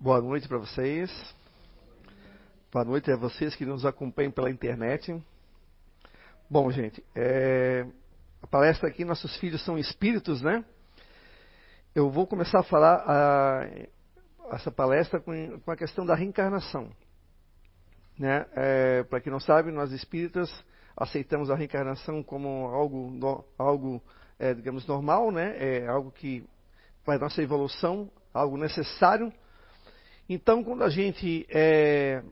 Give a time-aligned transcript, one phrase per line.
[0.00, 1.10] Boa noite para vocês.
[2.70, 5.20] Boa noite a vocês que nos acompanham pela internet.
[6.48, 7.84] Bom, gente, é,
[8.40, 10.64] a palestra aqui, nossos filhos são espíritos, né?
[11.96, 13.68] Eu vou começar a falar a,
[14.52, 15.32] essa palestra com,
[15.66, 16.92] a questão da reencarnação.
[18.16, 18.46] Né?
[18.54, 20.48] É, para quem não sabe, nós espíritas
[20.96, 24.00] aceitamos a reencarnação como algo, no, algo
[24.38, 25.56] é, digamos, normal, né?
[25.58, 26.48] É algo que
[27.04, 29.32] para a nossa evolução, algo necessário.
[30.28, 32.22] Então, quando a gente é,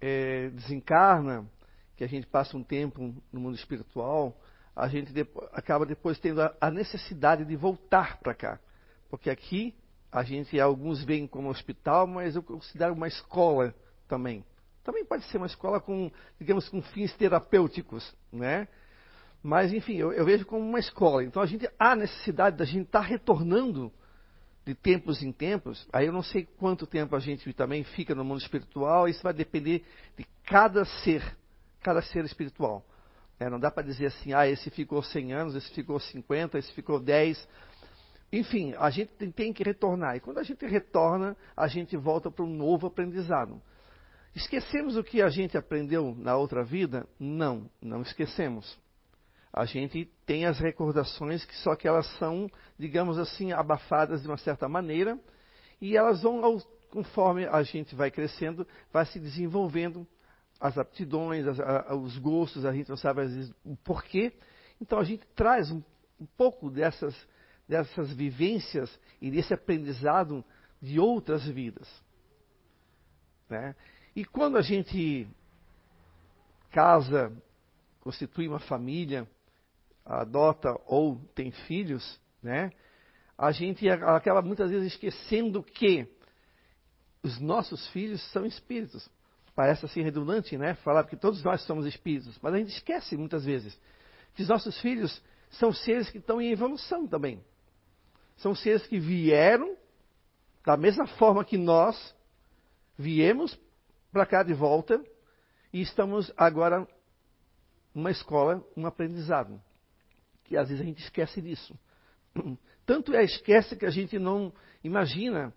[0.00, 1.48] é, desencarna,
[1.96, 4.36] que a gente passa um tempo no mundo espiritual,
[4.74, 5.12] a gente
[5.52, 8.60] acaba depois tendo a, a necessidade de voltar para cá.
[9.08, 9.74] Porque aqui
[10.10, 13.74] a gente, alguns veem como hospital, mas eu considero uma escola
[14.08, 14.44] também.
[14.82, 18.66] Também pode ser uma escola com, digamos, com fins terapêuticos, né?
[19.42, 21.22] Mas, enfim, eu, eu vejo como uma escola.
[21.22, 23.92] Então, a gente há necessidade da gente estar tá retornando
[24.68, 25.88] de tempos em tempos.
[25.90, 29.08] Aí eu não sei quanto tempo a gente também fica no mundo espiritual.
[29.08, 29.82] Isso vai depender
[30.14, 31.24] de cada ser,
[31.82, 32.84] cada ser espiritual.
[33.40, 36.70] É, não dá para dizer assim, ah, esse ficou 100 anos, esse ficou 50, esse
[36.72, 37.48] ficou 10.
[38.30, 40.16] Enfim, a gente tem, tem que retornar.
[40.16, 43.62] E quando a gente retorna, a gente volta para um novo aprendizado.
[44.34, 47.08] Esquecemos o que a gente aprendeu na outra vida?
[47.18, 48.78] Não, não esquecemos.
[49.52, 54.36] A gente tem as recordações, que só que elas são, digamos assim, abafadas de uma
[54.36, 55.18] certa maneira,
[55.80, 56.60] e elas vão,
[56.90, 60.06] conforme a gente vai crescendo, vai se desenvolvendo
[60.60, 64.32] as aptidões, as, a, os gostos, a gente não sabe às vezes o porquê.
[64.80, 65.82] Então a gente traz um,
[66.20, 67.14] um pouco dessas,
[67.68, 70.44] dessas vivências e desse aprendizado
[70.80, 71.88] de outras vidas.
[73.48, 73.74] Né?
[74.14, 75.28] E quando a gente
[76.70, 77.32] casa,
[78.00, 79.28] constitui uma família,
[80.08, 82.70] adota ou tem filhos, né?
[83.36, 86.08] A gente acaba muitas vezes esquecendo que
[87.22, 89.08] os nossos filhos são espíritos.
[89.54, 90.74] Parece assim redundante, né?
[90.76, 93.78] Falar que todos nós somos espíritos, mas a gente esquece muitas vezes
[94.34, 97.44] que os nossos filhos são seres que estão em evolução também.
[98.36, 99.76] São seres que vieram
[100.64, 102.14] da mesma forma que nós
[102.96, 103.58] viemos
[104.12, 105.02] para cá de volta
[105.72, 106.86] e estamos agora
[107.94, 109.60] numa escola, um aprendizado.
[110.48, 111.78] Que às vezes a gente esquece disso.
[112.86, 114.50] Tanto é esquece que a gente não
[114.82, 115.52] imagina,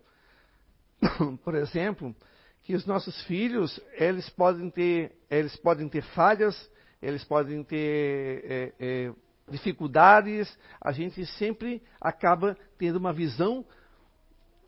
[1.42, 2.14] por exemplo,
[2.62, 6.70] que os nossos filhos, eles podem ter, eles podem ter falhas,
[7.00, 9.12] eles podem ter é, é,
[9.48, 13.64] dificuldades, a gente sempre acaba tendo uma visão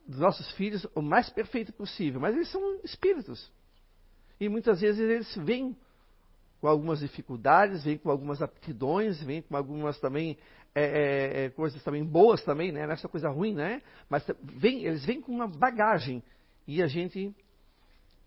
[0.06, 3.52] dos nossos filhos o mais perfeito possível, mas eles são espíritos.
[4.40, 5.76] E muitas vezes eles vêm
[6.64, 10.38] com algumas dificuldades, vêm com algumas aptidões, vêm com algumas também
[10.74, 12.86] é, é, é, coisas também boas também, né?
[12.86, 13.82] Não é coisa ruim, né?
[14.08, 16.22] Mas vem, eles vêm com uma bagagem
[16.66, 17.36] e a gente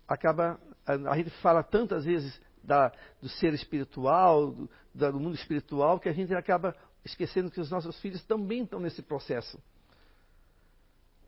[0.06, 0.56] acaba,
[0.86, 6.08] a, a gente fala tantas vezes da, do ser espiritual, do, do mundo espiritual, que
[6.08, 9.60] a gente acaba esquecendo que os nossos filhos também estão nesse processo.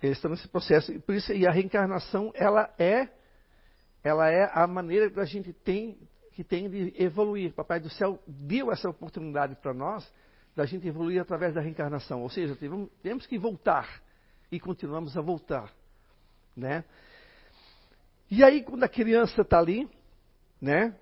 [0.00, 3.08] Eles estão nesse processo, e por isso e a reencarnação ela é
[4.02, 5.98] ela é a maneira que a gente tem,
[6.40, 7.52] que tem de evoluir.
[7.52, 10.10] Papai do céu deu essa oportunidade para nós
[10.56, 12.22] da gente evoluir através da reencarnação.
[12.22, 12.56] Ou seja,
[13.02, 14.02] temos que voltar
[14.50, 15.70] e continuamos a voltar,
[16.56, 16.82] né?
[18.30, 19.86] E aí quando a criança está ali,
[20.58, 20.96] né,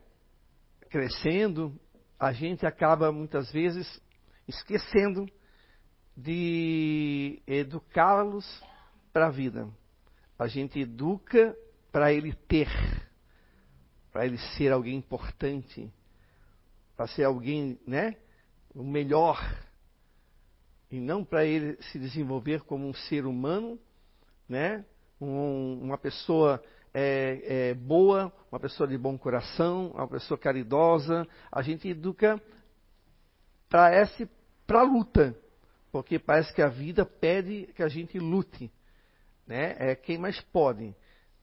[0.91, 1.72] crescendo,
[2.19, 4.03] a gente acaba muitas vezes
[4.49, 5.25] esquecendo
[6.16, 8.44] de educá-los
[9.12, 9.69] para a vida.
[10.37, 11.56] A gente educa
[11.93, 12.69] para ele ter,
[14.18, 15.88] para ele ser alguém importante,
[16.96, 18.16] para ser alguém, né,
[18.74, 19.38] o melhor,
[20.90, 23.78] e não para ele se desenvolver como um ser humano,
[24.48, 24.84] né,
[25.20, 26.60] um, uma pessoa
[26.92, 31.24] é, é, boa, uma pessoa de bom coração, uma pessoa caridosa.
[31.52, 32.42] A gente educa
[33.68, 34.28] para essa
[34.66, 35.32] para luta,
[35.92, 38.68] porque parece que a vida pede que a gente lute,
[39.46, 39.76] né?
[39.78, 40.92] É quem mais pode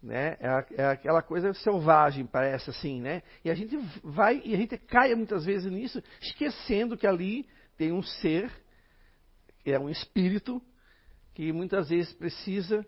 [0.06, 0.38] né?
[0.40, 3.24] É, é, aquela coisa selvagem, parece assim, né?
[3.44, 7.92] E a gente vai e a gente cai muitas vezes nisso, esquecendo que ali tem
[7.92, 8.52] um ser,
[9.64, 10.62] que é um espírito,
[11.34, 12.86] que muitas vezes precisa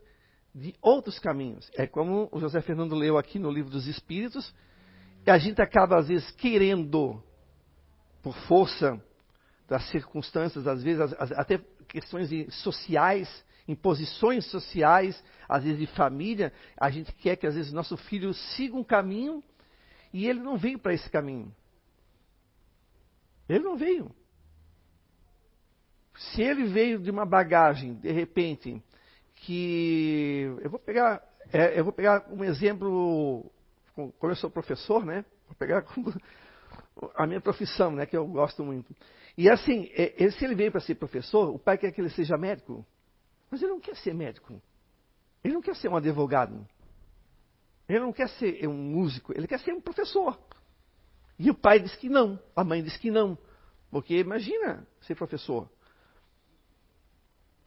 [0.53, 1.69] de outros caminhos.
[1.75, 4.53] É como o José Fernando leu aqui no livro dos Espíritos,
[5.25, 7.21] e a gente acaba às vezes querendo,
[8.21, 9.01] por força
[9.67, 12.29] das circunstâncias, às vezes até questões
[12.61, 13.27] sociais,
[13.67, 18.75] imposições sociais, às vezes de família, a gente quer que às vezes nosso filho siga
[18.75, 19.43] um caminho
[20.13, 21.53] e ele não veio para esse caminho.
[23.47, 24.11] Ele não veio.
[26.15, 28.81] Se ele veio de uma bagagem, de repente,
[29.35, 30.51] que.
[30.61, 31.21] Eu vou pegar
[31.51, 33.49] é, eu vou pegar um exemplo,
[33.93, 35.23] como eu sou professor, né?
[35.47, 36.13] Vou pegar como
[37.15, 38.05] a minha profissão, né?
[38.05, 38.93] Que eu gosto muito.
[39.37, 42.37] E assim, é, se ele veio para ser professor, o pai quer que ele seja
[42.37, 42.85] médico.
[43.49, 44.61] Mas ele não quer ser médico.
[45.43, 46.67] Ele não quer ser um advogado.
[47.87, 49.33] Ele não quer ser um músico.
[49.35, 50.37] Ele quer ser um professor.
[51.39, 52.39] E o pai diz que não.
[52.55, 53.37] A mãe diz que não.
[53.89, 55.69] Porque imagina ser professor.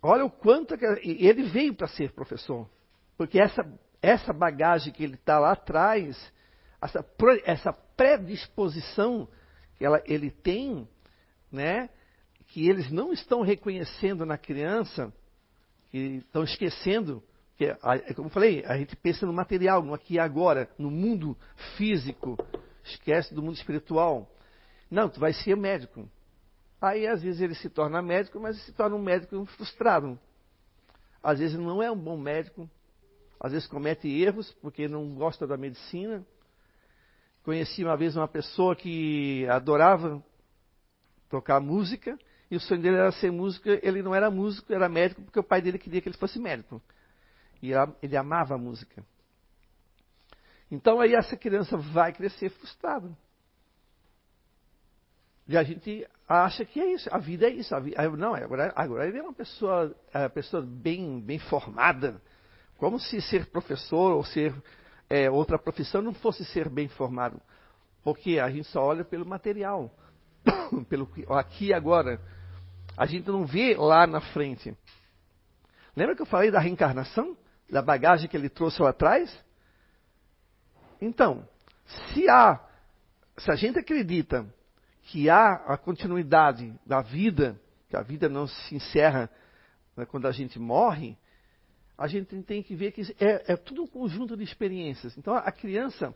[0.02, 2.68] Olha o quanto que ele veio para ser professor.
[3.16, 3.62] Porque essa,
[4.02, 6.32] essa bagagem que ele está lá atrás,
[6.80, 7.04] essa,
[7.44, 9.28] essa predisposição
[9.76, 10.88] que ela, ele tem,
[11.52, 11.88] né,
[12.48, 15.12] que eles não estão reconhecendo na criança,
[15.90, 17.22] que estão esquecendo,
[17.56, 17.74] que,
[18.14, 21.36] como eu falei, a gente pensa no material, no aqui e agora, no mundo
[21.76, 22.38] físico,
[22.84, 24.30] esquece do mundo espiritual.
[24.90, 26.08] Não, tu vai ser médico.
[26.80, 30.18] Aí às vezes ele se torna médico, mas se torna um médico frustrado.
[31.22, 32.68] Às vezes não é um bom médico,
[33.38, 36.24] às vezes comete erros porque não gosta da medicina.
[37.42, 40.22] Conheci uma vez uma pessoa que adorava
[41.28, 42.18] tocar música
[42.50, 43.68] e o sonho dele era ser músico.
[43.68, 46.82] Ele não era músico, era médico porque o pai dele queria que ele fosse médico.
[47.62, 47.70] E
[48.02, 49.04] ele amava a música.
[50.70, 53.16] Então aí essa criança vai crescer frustrada.
[55.46, 57.78] E a gente acha que é isso, a vida é isso.
[57.80, 62.20] Vida, não, agora, agora ele é uma pessoa, é uma pessoa bem, bem formada.
[62.78, 64.54] Como se ser professor ou ser
[65.08, 67.40] é, outra profissão não fosse ser bem formado.
[68.02, 69.92] Porque a gente só olha pelo material,
[70.88, 72.20] pelo aqui e agora.
[73.00, 74.76] A gente não vê lá na frente.
[75.96, 77.34] Lembra que eu falei da reencarnação?
[77.70, 79.34] Da bagagem que ele trouxe lá atrás?
[81.00, 81.48] Então,
[82.12, 82.60] se há,
[83.38, 84.46] se a gente acredita
[85.04, 87.58] que há a continuidade da vida,
[87.88, 89.30] que a vida não se encerra
[89.96, 91.16] né, quando a gente morre,
[91.96, 95.16] a gente tem que ver que é, é, tudo um conjunto de experiências.
[95.16, 96.14] Então a criança,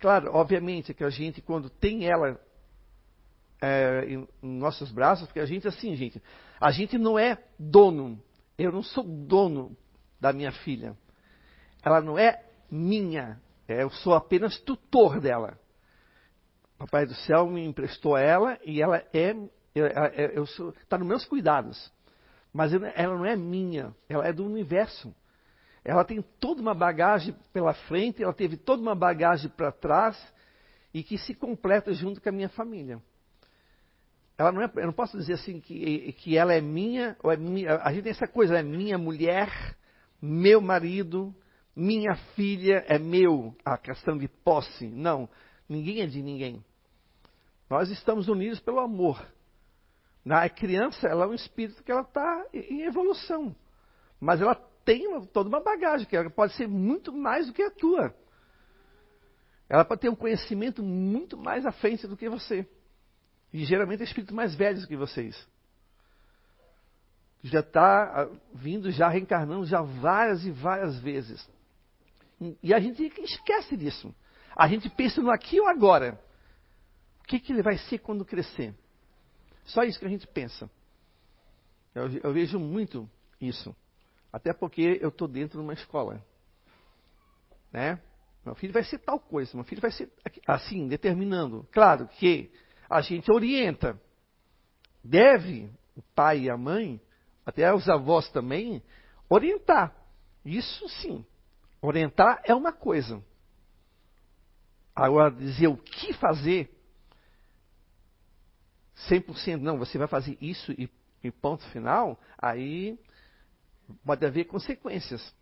[0.00, 2.36] claro, obviamente que a gente quando tem ela
[3.60, 6.22] é, em, nossos braços, porque a gente assim, gente,
[6.60, 8.20] a gente não é dono.
[8.58, 9.76] Eu não sou dono
[10.20, 10.96] da minha filha.
[11.82, 13.40] Ela não é minha.
[13.68, 15.58] Eu sou apenas tutor dela.
[16.78, 19.34] Papai do céu me emprestou ela e ela é,
[19.74, 21.92] eu está nos meus cuidados.
[22.52, 25.14] Mas ela não é minha, ela é do universo.
[25.84, 30.16] Ela tem toda uma bagagem pela frente, ela teve toda uma bagagem para trás
[30.92, 33.00] e que se completa junto com a minha família.
[34.38, 37.36] Ela não é, eu não posso dizer assim que, que ela é minha, ou é
[37.36, 39.50] minha, a gente tem essa coisa, é minha mulher,
[40.20, 41.34] meu marido,
[41.74, 44.86] minha filha é meu, a questão de posse.
[44.86, 45.28] Não,
[45.68, 46.64] Ninguém é de ninguém.
[47.68, 49.24] Nós estamos unidos pelo amor.
[50.24, 53.54] Na criança, ela é um espírito que ela está em evolução.
[54.20, 54.54] Mas ela
[54.84, 58.14] tem toda uma bagagem, que ela pode ser muito mais do que a tua.
[59.68, 62.68] Ela pode ter um conhecimento muito mais à frente do que você.
[63.52, 65.46] E geralmente é espíritos mais velhos do que vocês.
[67.42, 71.48] Já está ah, vindo, já reencarnando já várias e várias vezes.
[72.62, 74.14] E a gente esquece disso.
[74.54, 76.20] A gente pensa no aqui ou agora.
[77.20, 78.74] O que, que ele vai ser quando crescer?
[79.64, 80.70] Só isso que a gente pensa.
[81.94, 83.08] Eu, eu vejo muito
[83.40, 83.74] isso.
[84.32, 86.24] Até porque eu estou dentro de uma escola.
[87.72, 88.00] Né?
[88.44, 90.10] Meu filho vai ser tal coisa, meu filho vai ser
[90.46, 91.66] assim, determinando.
[91.72, 92.50] Claro que
[92.88, 94.00] a gente orienta.
[95.02, 97.00] Deve o pai e a mãe,
[97.44, 98.82] até os avós também,
[99.28, 99.94] orientar.
[100.44, 101.24] Isso sim.
[101.80, 103.22] Orientar é uma coisa.
[104.94, 106.70] Agora, dizer o que fazer,
[109.08, 110.90] 100% não, você vai fazer isso e,
[111.22, 112.98] e ponto final, aí
[114.04, 115.34] pode haver consequências.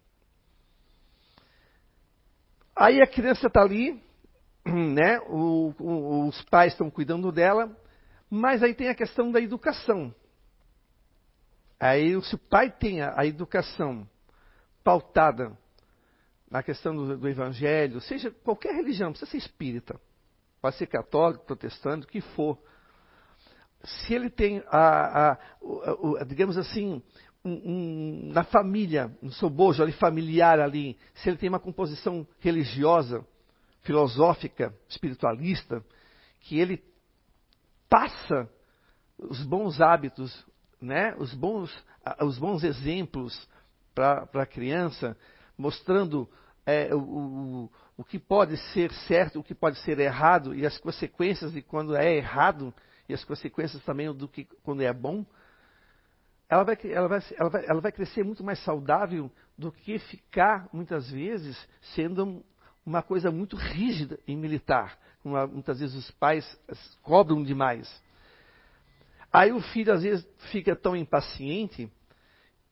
[2.74, 4.02] Aí a criança está ali,
[4.94, 5.18] né?
[5.28, 7.74] O, o, os pais estão cuidando dela,
[8.30, 10.14] mas aí tem a questão da educação.
[11.78, 14.08] Aí, se o pai tem a, a educação
[14.82, 15.56] pautada
[16.50, 20.00] na questão do, do, evangelho, seja qualquer religião, precisa ser espírita,
[20.60, 22.58] pode ser católico, protestante, o que for.
[23.82, 27.02] Se ele tem, a, a, a, digamos assim,
[27.44, 32.26] um, um, na família, no seu bojo ali, familiar ali, se ele tem uma composição
[32.38, 33.26] religiosa,
[33.84, 35.84] filosófica, espiritualista,
[36.40, 36.82] que ele
[37.88, 38.50] passa
[39.16, 40.44] os bons hábitos,
[40.80, 41.72] né, os, bons,
[42.20, 43.48] os bons exemplos
[43.94, 45.16] para a criança,
[45.56, 46.28] mostrando
[46.66, 50.76] é, o, o, o que pode ser certo, o que pode ser errado e as
[50.78, 52.74] consequências de quando é errado
[53.08, 55.24] e as consequências também do que quando é bom,
[56.48, 60.68] ela vai, ela vai, ela vai, ela vai crescer muito mais saudável do que ficar,
[60.72, 61.56] muitas vezes,
[61.94, 62.44] sendo
[62.84, 64.98] uma coisa muito rígida e militar.
[65.24, 66.44] Uma, muitas vezes os pais
[67.02, 68.02] cobram demais.
[69.32, 71.90] Aí o filho, às vezes, fica tão impaciente,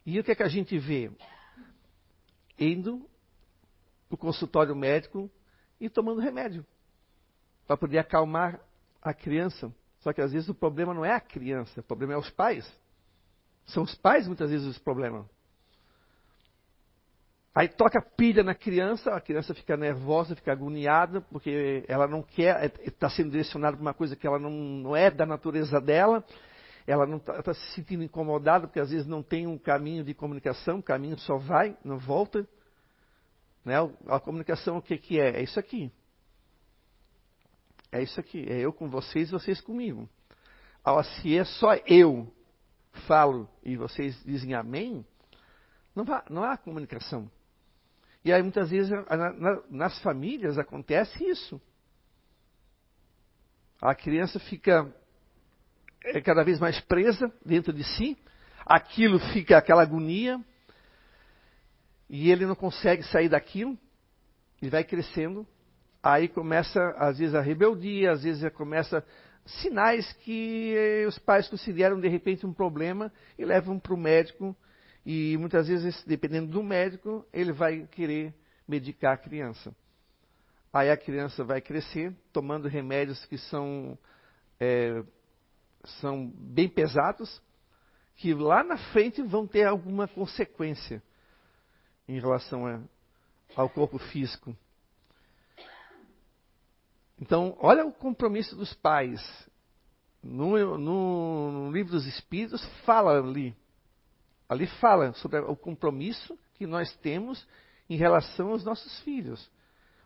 [0.05, 1.11] e o que é que a gente vê?
[2.59, 3.09] Indo
[4.09, 5.31] para o consultório médico
[5.81, 6.65] e tomando remédio
[7.67, 8.61] para poder acalmar
[9.01, 9.73] a criança.
[10.01, 12.71] Só que às vezes o problema não é a criança, o problema é os pais.
[13.67, 15.25] São os pais muitas vezes os problemas.
[17.55, 22.73] Aí toca pilha na criança, a criança fica nervosa, fica agoniada, porque ela não quer,
[22.83, 26.25] está é, sendo direcionada para uma coisa que ela não, não é da natureza dela,
[26.87, 30.15] ela não está tá se sentindo incomodada, porque às vezes não tem um caminho de
[30.15, 32.49] comunicação, o caminho só vai, não volta.
[33.63, 33.75] Né?
[34.09, 35.41] A comunicação o que, que é?
[35.41, 35.93] É isso aqui.
[37.93, 38.47] É isso aqui.
[38.49, 40.09] É eu com vocês e vocês comigo.
[41.21, 42.33] Se é só eu
[43.07, 45.05] falo e vocês dizem amém,
[45.95, 47.31] não, há, não há comunicação.
[48.25, 51.61] E aí muitas vezes na, na, nas famílias acontece isso.
[53.81, 54.95] A criança fica
[56.05, 58.17] é, cada vez mais presa dentro de si,
[58.65, 60.41] aquilo fica aquela agonia,
[62.09, 63.77] e ele não consegue sair daquilo,
[64.61, 65.47] ele vai crescendo,
[66.03, 69.05] aí começa às vezes a rebeldia, às vezes começa
[69.45, 74.57] sinais que os pais consideram de repente um problema e levam para o médico
[75.05, 78.35] e muitas vezes, dependendo do médico, ele vai querer
[78.67, 79.75] medicar a criança.
[80.73, 83.99] Aí a criança vai crescer tomando remédios que são,
[84.61, 85.03] é,
[86.01, 87.43] são bem pesados,
[88.17, 91.03] que lá na frente vão ter alguma consequência
[92.07, 92.81] em relação a,
[93.57, 94.57] ao corpo físico.
[97.21, 99.21] Então, olha o compromisso dos pais.
[100.23, 103.57] No, no, no livro dos Espíritos fala ali
[104.53, 107.47] Ali fala sobre o compromisso que nós temos
[107.89, 109.51] em relação aos nossos filhos.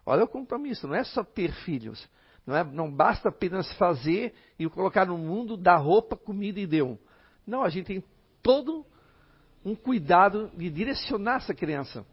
[0.04, 2.08] Olha o compromisso, não é só ter filhos.
[2.46, 6.96] Não, é, não basta apenas fazer e colocar no mundo, dar roupa, comida e deu.
[7.44, 8.04] Não, a gente tem
[8.40, 8.86] todo
[9.64, 12.06] um cuidado de direcionar essa criança.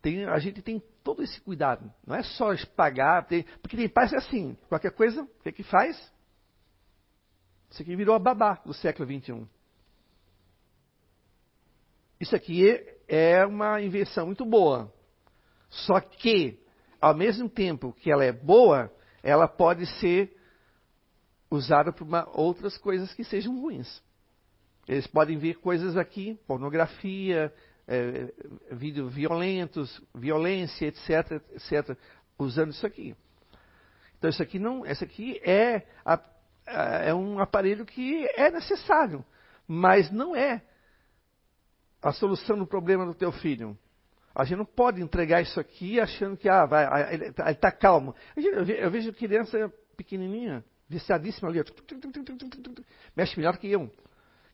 [0.00, 1.92] Tem, a gente tem todo esse cuidado.
[2.06, 5.52] Não é só pagar, tem, porque tem pais é assim, qualquer coisa, o que, é
[5.52, 6.15] que faz?
[7.70, 9.46] Isso aqui virou a babá do século XXI.
[12.20, 12.64] Isso aqui
[13.06, 14.92] é uma invenção muito boa.
[15.68, 16.58] Só que,
[17.00, 18.90] ao mesmo tempo que ela é boa,
[19.22, 20.34] ela pode ser
[21.50, 24.02] usada para outras coisas que sejam ruins.
[24.88, 27.52] Eles podem ver coisas aqui, pornografia,
[27.88, 28.32] é,
[28.72, 31.96] vídeos violentos, violência, etc, etc,
[32.38, 33.16] usando isso aqui.
[34.18, 36.18] Então isso aqui não, essa aqui é a,
[36.66, 39.24] é um aparelho que é necessário,
[39.66, 40.62] mas não é
[42.02, 43.76] a solução do problema do teu filho.
[44.34, 48.14] A gente não pode entregar isso aqui achando que ah, vai, ah, ele está calmo.
[48.36, 51.64] Eu vejo criança pequenininha, viciadíssima ali,
[53.16, 53.90] mexe melhor que eu.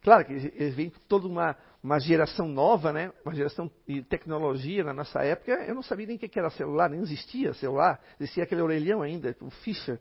[0.02, 3.12] Claro que eles vêm toda uma, uma geração nova, né?
[3.24, 5.52] uma geração de tecnologia na nossa época.
[5.64, 8.00] Eu não sabia nem o que era celular, nem existia celular.
[8.18, 10.00] Existia aquele orelhão ainda, o Fischer.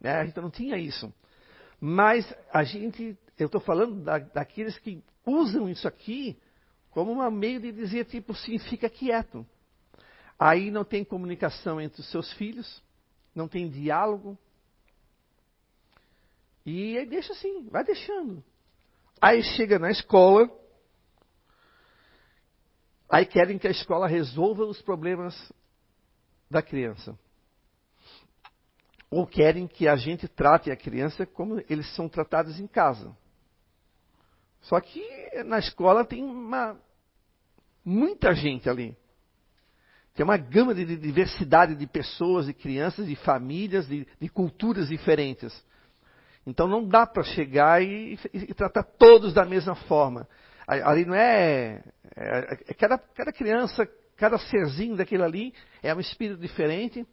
[0.00, 0.12] Né?
[0.12, 1.12] A gente não tinha isso.
[1.80, 6.38] Mas a gente, eu estou falando da, daqueles que usam isso aqui
[6.90, 9.46] como um meio de dizer, tipo, sim, fica quieto.
[10.38, 12.82] Aí não tem comunicação entre os seus filhos,
[13.34, 14.36] não tem diálogo.
[16.66, 18.42] E aí deixa assim, vai deixando.
[19.20, 20.50] Aí chega na escola,
[23.08, 25.52] aí querem que a escola resolva os problemas
[26.50, 27.16] da criança
[29.10, 33.14] ou querem que a gente trate a criança como eles são tratados em casa.
[34.62, 35.02] Só que
[35.44, 36.78] na escola tem uma,
[37.84, 38.96] muita gente ali.
[40.14, 45.64] Tem uma gama de diversidade de pessoas, de crianças, de famílias, de, de culturas diferentes.
[46.46, 50.28] Então não dá para chegar e, e, e, tratar todos da mesma forma.
[50.66, 51.82] Ali não é,
[52.16, 52.74] é, é.
[52.74, 57.06] cada, cada criança, cada serzinho daquele ali é um espírito diferente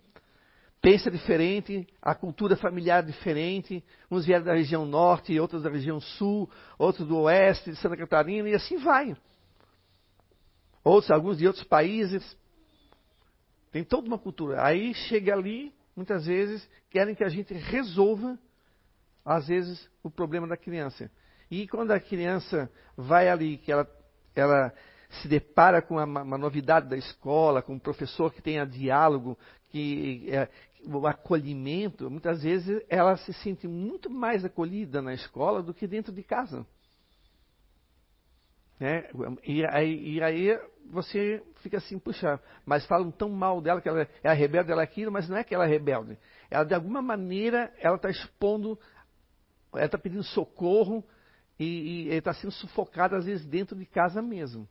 [0.87, 3.83] pensa diferente, a cultura familiar diferente.
[4.09, 8.47] Uns vieram da região norte, outros da região sul, outros do oeste, de Santa Catarina,
[8.47, 9.13] e assim vai.
[10.85, 12.37] Outros, alguns de outros países.
[13.69, 14.63] Tem toda uma cultura.
[14.65, 18.39] Aí chega ali, muitas vezes, querem que a gente resolva,
[19.25, 21.11] às vezes, o problema da criança.
[21.51, 23.85] E quando a criança vai ali, que ela,
[24.33, 24.73] ela
[25.21, 29.37] se depara com uma, uma, novidade da escola, com um professor que tenha diálogo,
[29.69, 30.49] que é,
[30.95, 36.13] o acolhimento, muitas vezes ela se sente muito mais acolhida na escola do que dentro
[36.13, 36.65] de casa.
[38.79, 39.09] Né?
[39.43, 44.07] E, aí, e aí você fica assim, puxa, mas falam tão mal dela que ela
[44.23, 46.17] é rebelde, ela é aquilo, mas não é que ela é rebelde.
[46.49, 48.79] Ela, de alguma maneira, ela está expondo,
[49.73, 51.03] ela está pedindo socorro
[51.59, 54.67] e está sendo sufocada, às vezes, dentro de casa mesmo.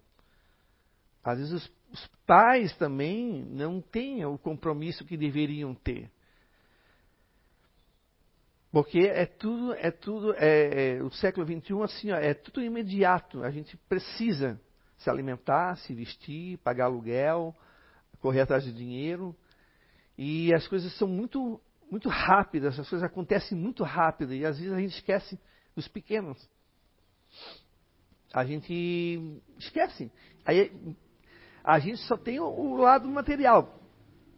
[1.26, 6.08] Às vezes os, os pais também não têm o compromisso que deveriam ter.
[8.70, 13.42] Porque é tudo, é tudo, é, é, o século XXI assim, ó, é tudo imediato.
[13.42, 14.60] A gente precisa
[14.98, 17.54] se alimentar, se vestir, pagar aluguel,
[18.20, 19.34] correr atrás de dinheiro.
[20.16, 24.72] E as coisas são muito, muito rápidas, as coisas acontecem muito rápido e às vezes
[24.72, 25.38] a gente esquece
[25.74, 26.48] dos pequenos.
[28.32, 30.10] A gente esquece.
[30.44, 30.70] Aí
[31.66, 33.80] a gente só tem o, lado material.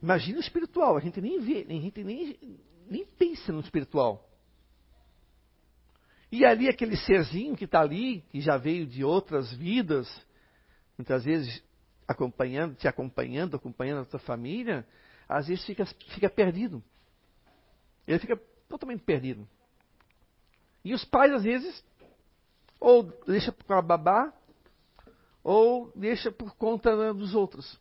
[0.02, 2.58] Imagina o espiritual, a gente nem vê, a gente nem,
[2.88, 4.26] nem pensa no espiritual.
[6.32, 10.08] E ali aquele serzinho que está ali, que já veio de outras vidas,
[10.97, 11.62] muitas vezes
[12.06, 14.87] acompanhando, te acompanhando, acompanhando a tua família,
[15.28, 16.82] às vezes fica, fica perdido.
[18.06, 19.47] Ele fica totalmente perdido.
[20.82, 21.85] E os pais, às vezes,
[22.80, 24.32] ou deixa para babá,
[25.42, 27.80] ou deixa por conta dos outros.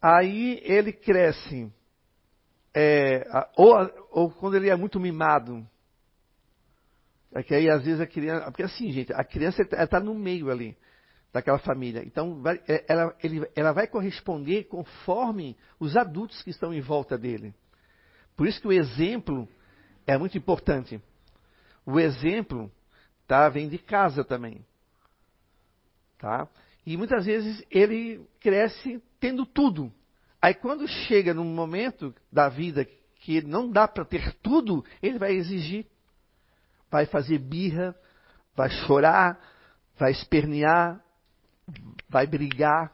[0.00, 1.70] Aí ele cresce,
[2.74, 3.74] é, ou,
[4.10, 5.66] ou quando ele é muito mimado,
[7.32, 8.46] é que aí às vezes a criança.
[8.46, 10.76] Porque assim, gente, a criança está no meio ali
[11.32, 12.02] daquela família.
[12.04, 17.16] Então vai, é, ela, ele, ela vai corresponder conforme os adultos que estão em volta
[17.16, 17.54] dele.
[18.36, 19.48] Por isso que o exemplo
[20.06, 21.00] é muito importante.
[21.84, 22.70] O exemplo
[23.30, 24.64] tá, vem de casa também.
[26.18, 26.48] Tá?
[26.84, 29.92] E muitas vezes ele cresce tendo tudo.
[30.40, 32.86] Aí quando chega num momento da vida
[33.20, 35.86] que não dá para ter tudo, ele vai exigir
[36.90, 37.94] vai fazer birra,
[38.56, 39.38] vai chorar,
[39.96, 41.00] vai espernear,
[42.08, 42.92] vai brigar,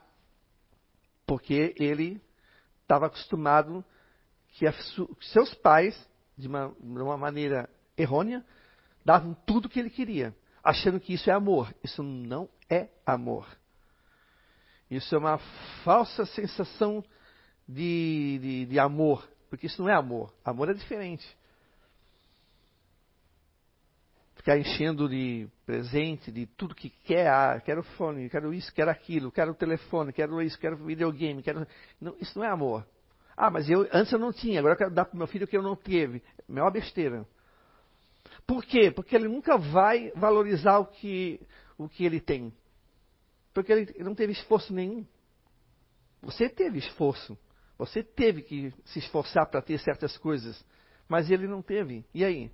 [1.25, 2.21] porque ele
[2.83, 3.83] estava acostumado
[4.49, 4.65] que
[5.21, 5.97] seus pais,
[6.37, 8.45] de uma, de uma maneira errônea,
[9.07, 11.73] davam tudo o que ele queria, achando que isso é amor.
[11.81, 13.47] Isso não é amor.
[14.91, 15.37] Isso é uma
[15.85, 17.01] falsa sensação
[17.65, 20.33] de, de, de amor, porque isso não é amor.
[20.43, 21.25] Amor é diferente
[24.35, 27.27] ficar enchendo de presente, de tudo que quer.
[27.27, 31.43] Ah, quero fone, quero isso, quero aquilo, quero telefone, quero isso, quero videogame.
[31.43, 31.65] Quero...
[31.99, 32.85] Não, isso não é amor.
[33.35, 35.47] Ah, mas eu antes eu não tinha, agora eu quero dar para meu filho o
[35.47, 36.21] que eu não teve.
[36.47, 37.25] Maior besteira.
[38.47, 38.89] Por quê?
[38.89, 41.39] Porque ele nunca vai valorizar o que,
[41.77, 42.53] o que ele tem.
[43.53, 45.05] Porque ele não teve esforço nenhum.
[46.21, 47.37] Você teve esforço.
[47.77, 50.65] Você teve que se esforçar para ter certas coisas.
[51.09, 52.05] Mas ele não teve.
[52.13, 52.49] E aí?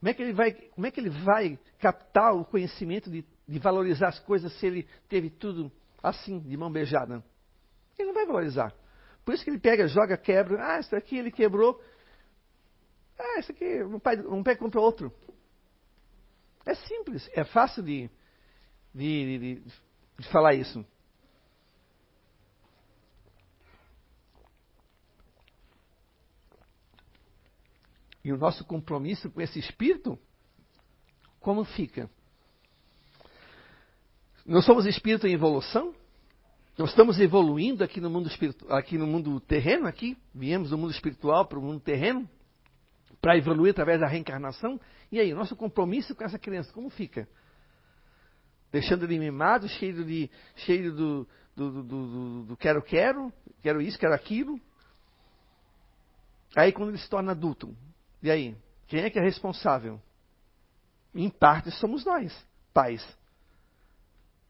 [0.00, 3.58] Como é que ele vai, como é que ele vai captar o conhecimento de, de
[3.58, 5.70] valorizar as coisas se ele teve tudo
[6.02, 7.22] assim, de mão beijada?
[7.98, 8.72] Ele não vai valorizar.
[9.24, 10.74] Por isso que ele pega, joga, quebra.
[10.74, 11.78] Ah, isso aqui ele quebrou.
[13.18, 15.12] Ah, isso aqui, um pai, um compra outro.
[16.64, 18.10] É simples, é fácil de,
[18.94, 19.62] de, de,
[20.18, 20.84] de falar isso.
[28.28, 30.18] e o nosso compromisso com esse espírito,
[31.40, 32.10] como fica?
[34.44, 35.94] Nós somos espírito em evolução?
[36.76, 40.90] Nós estamos evoluindo aqui no mundo espiritual, aqui no mundo terreno, aqui, viemos do mundo
[40.90, 42.28] espiritual para o mundo terreno,
[43.20, 44.80] para evoluir através da reencarnação.
[45.10, 47.28] E aí, nosso compromisso com essa criança, como fica?
[48.70, 54.14] Deixando de mimado, cheio de cheio do, do, do, do quero quero, quero isso, quero
[54.14, 54.60] aquilo.
[56.54, 57.74] Aí quando ele se torna adulto,
[58.22, 58.56] e aí?
[58.86, 60.00] Quem é que é responsável?
[61.14, 62.32] Em parte somos nós,
[62.72, 63.06] pais.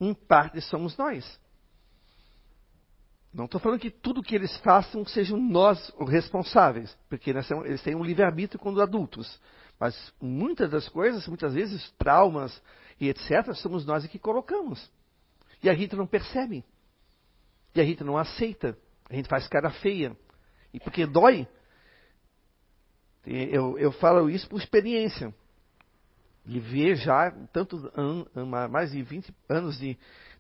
[0.00, 1.40] Em parte somos nós.
[3.32, 7.94] Não estou falando que tudo que eles façam sejam nós os responsáveis, porque eles têm
[7.94, 9.40] um livre-arbítrio quando adultos.
[9.78, 12.60] Mas muitas das coisas, muitas vezes, traumas
[13.00, 14.90] e etc., somos nós que colocamos.
[15.62, 16.64] E a gente não percebe.
[17.74, 18.76] E a gente não aceita.
[19.08, 20.16] A gente faz cara feia.
[20.72, 21.46] E porque dói,
[23.24, 25.34] eu, eu falo isso por experiência.
[26.44, 28.26] De ver já tantos anos,
[28.70, 29.98] mais de 20 anos de,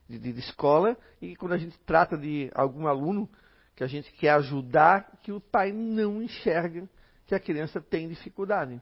[0.08, 3.28] de, de escola, e quando a gente trata de algum aluno
[3.76, 6.88] que a gente quer ajudar, que o pai não enxerga
[7.26, 8.80] que a criança tem dificuldade.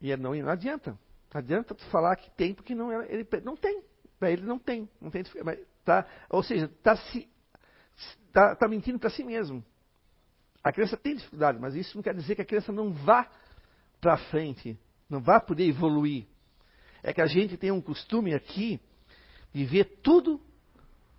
[0.00, 0.98] E não, não adianta.
[1.32, 3.82] Não adianta tu falar que tem, porque não, ele não tem.
[4.18, 4.88] Para ele não tem.
[5.00, 5.24] Não tem
[5.84, 6.96] tá, ou seja, está
[8.32, 9.64] tá, tá mentindo para si mesmo.
[10.62, 13.30] A criança tem dificuldade, mas isso não quer dizer que a criança não vá
[14.00, 14.78] para frente,
[15.08, 16.26] não vai poder evoluir.
[17.04, 18.80] É que a gente tem um costume aqui
[19.52, 20.40] de ver tudo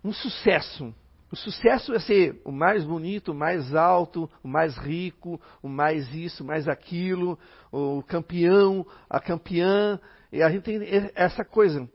[0.02, 0.92] um sucesso.
[1.30, 6.12] O sucesso é ser o mais bonito, o mais alto, o mais rico, o mais
[6.12, 7.38] isso, o mais aquilo,
[7.70, 10.00] o campeão, a campeã.
[10.32, 10.80] E a gente tem
[11.14, 11.88] essa coisa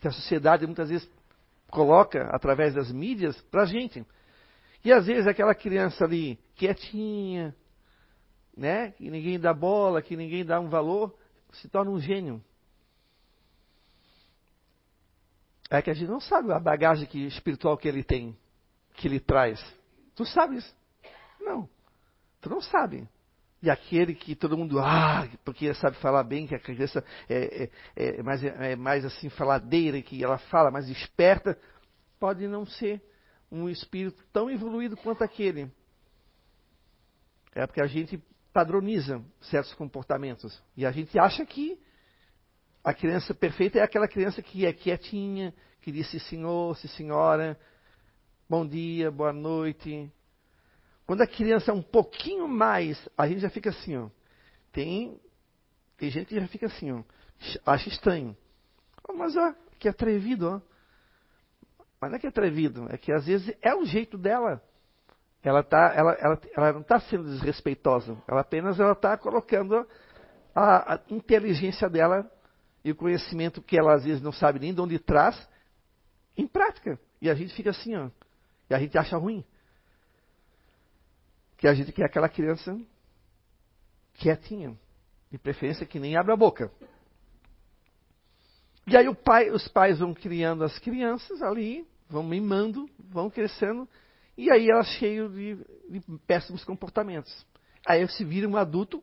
[0.00, 1.10] que a sociedade muitas vezes
[1.68, 4.06] coloca através das mídias para a gente.
[4.84, 7.56] E às vezes aquela criança ali quietinha,
[8.56, 11.12] né, que ninguém dá bola, que ninguém dá um valor,
[11.52, 12.40] se torna um gênio.
[15.72, 18.36] É que a gente não sabe a bagagem que, espiritual que ele tem,
[18.92, 19.58] que ele traz.
[20.14, 20.70] Tu sabes?
[21.40, 21.66] Não.
[22.42, 23.08] Tu não sabe.
[23.62, 28.18] E aquele que todo mundo, ah, porque sabe falar bem, que a criança é, é,
[28.18, 31.58] é, mais, é mais assim faladeira, que ela fala mais esperta,
[32.20, 33.02] pode não ser
[33.50, 35.72] um espírito tão evoluído quanto aquele.
[37.54, 40.62] É porque a gente padroniza certos comportamentos.
[40.76, 41.80] E a gente acha que
[42.84, 47.58] a criança perfeita é aquela criança que é quietinha, que diz sim senhor, sim senhora,
[48.48, 50.10] bom dia, boa noite.
[51.06, 54.08] Quando a criança é um pouquinho mais, a gente já fica assim, ó.
[54.72, 55.20] Tem,
[55.96, 57.02] tem gente que já fica assim, ó.
[57.64, 58.36] Acha estranho.
[59.14, 60.60] Mas ó, que atrevido, ó.
[62.00, 64.60] Mas não é que é atrevido, é que às vezes é o jeito dela.
[65.40, 69.86] Ela, tá, ela, ela, ela não está sendo desrespeitosa, ela apenas está colocando
[70.54, 72.30] a, a, inteligência dela
[72.84, 75.48] e o conhecimento que ela às vezes não sabe nem de onde traz
[76.36, 76.98] em prática.
[77.20, 78.10] E a gente fica assim, ó,
[78.68, 79.44] e a gente acha ruim.
[81.56, 82.76] Que a gente quer aquela criança
[84.14, 84.76] quietinha,
[85.30, 86.70] de preferência que nem abre a boca.
[88.86, 93.88] E aí pai, os pais vão criando as crianças ali, vão mimando, vão crescendo,
[94.36, 95.56] e aí ela cheio de,
[95.88, 97.46] de péssimos comportamentos.
[97.86, 99.02] Aí se vira um adulto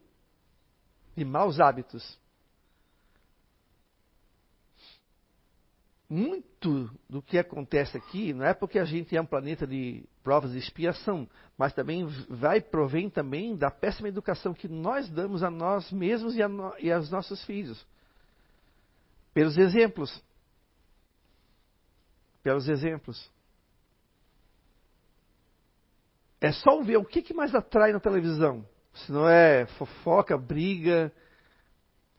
[1.16, 2.20] de maus hábitos.
[6.10, 10.52] Muito do que acontece aqui não é porque a gente é um planeta de provas
[10.52, 15.92] de expiação, mas também vai provém também da péssima educação que nós damos a nós
[15.92, 17.86] mesmos e, no, e aos nossos filhos.
[19.36, 20.24] Pelos exemplos.
[22.42, 23.32] Pelos exemplos.
[26.42, 28.66] É só ver o que, que mais atrai na televisão.
[28.94, 31.14] Se não é fofoca, briga,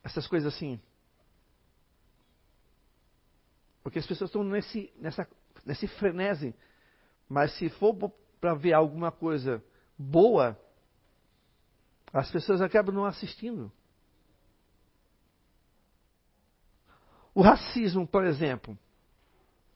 [0.04, 0.80] essas coisas assim.
[3.90, 5.28] Porque as pessoas estão nesse, nessa,
[5.66, 6.54] nesse frenesi.
[7.28, 7.92] Mas se for
[8.40, 9.60] para ver alguma coisa
[9.98, 10.56] boa,
[12.12, 13.70] as pessoas acabam não assistindo.
[17.34, 18.78] O racismo, por exemplo,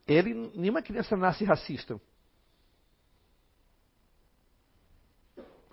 [0.07, 2.01] ele, nenhuma criança nasce racista.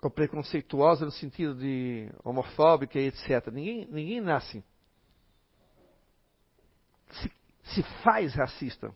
[0.02, 3.52] ou preconceituosa no sentido de homofóbica e etc.
[3.52, 4.64] Ninguém, ninguém nasce.
[7.08, 7.30] Se,
[7.62, 8.94] se faz racista.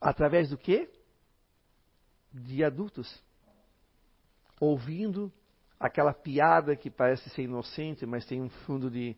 [0.00, 0.90] Através do quê?
[2.32, 3.22] De adultos.
[4.60, 5.32] Ouvindo
[5.78, 9.16] aquela piada que parece ser inocente, mas tem um fundo de,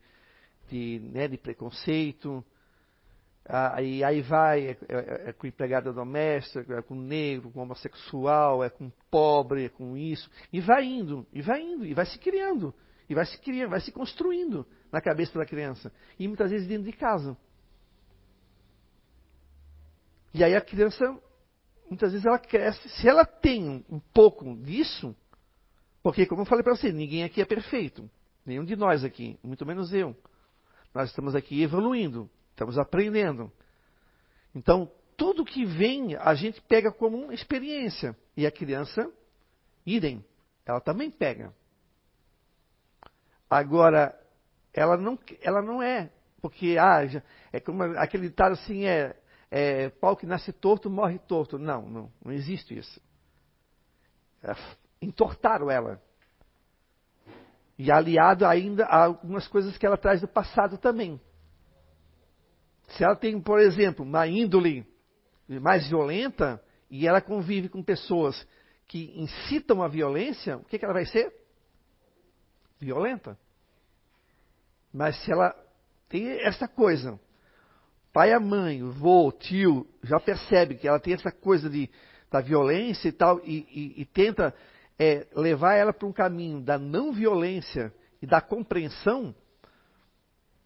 [0.69, 2.45] de, né, de preconceito
[3.51, 8.63] ah, e aí vai, é, é, é, com empregada doméstica, é com negro, com homossexual,
[8.63, 10.31] é com pobre, é com isso.
[10.53, 12.75] E vai indo, e vai indo, e vai se criando,
[13.09, 15.93] e vai se criando, vai se construindo na cabeça da criança.
[16.19, 17.37] E muitas vezes dentro de casa.
[20.33, 21.05] E aí a criança,
[21.89, 25.17] muitas vezes ela cresce, se ela tem um pouco disso,
[26.03, 28.09] porque como eu falei para você, ninguém aqui é perfeito.
[28.45, 30.17] Nenhum de nós aqui, muito menos eu.
[30.95, 32.31] Nós estamos aqui evoluindo.
[32.51, 33.53] Estamos aprendendo.
[34.55, 38.17] Então, tudo que vem, a gente pega como experiência.
[38.37, 39.13] E a criança,
[39.85, 40.25] idem,
[40.65, 41.53] ela também pega.
[43.51, 44.19] Agora,
[44.73, 47.01] ela não, ela não é, porque ah,
[47.53, 49.17] é como aquele ditado assim, é,
[49.51, 51.59] é pau que nasce torto, morre torto.
[51.59, 53.01] Não, não, não existe isso.
[54.43, 54.55] É,
[55.01, 56.01] entortaram ela.
[57.79, 61.21] E aliado ainda a algumas coisas que ela traz do passado também.
[62.89, 64.87] Se ela tem, por exemplo, uma índole
[65.61, 68.47] mais violenta e ela convive com pessoas
[68.87, 71.33] que incitam a violência, o que, que ela vai ser?
[72.81, 73.39] Violenta.
[74.99, 75.55] Mas se ela
[76.09, 77.21] tem essa coisa,
[78.13, 81.89] pai a mãe, vô, tio, já percebe que ela tem essa coisa de,
[82.29, 84.53] da violência e tal, e, e, e tenta
[84.99, 89.33] é, levar ela para um caminho da não violência e da compreensão,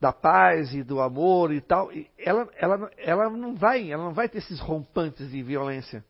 [0.01, 4.15] da paz e do amor e tal, e ela, ela, ela não vai, ela não
[4.15, 6.03] vai ter esses rompantes de violência.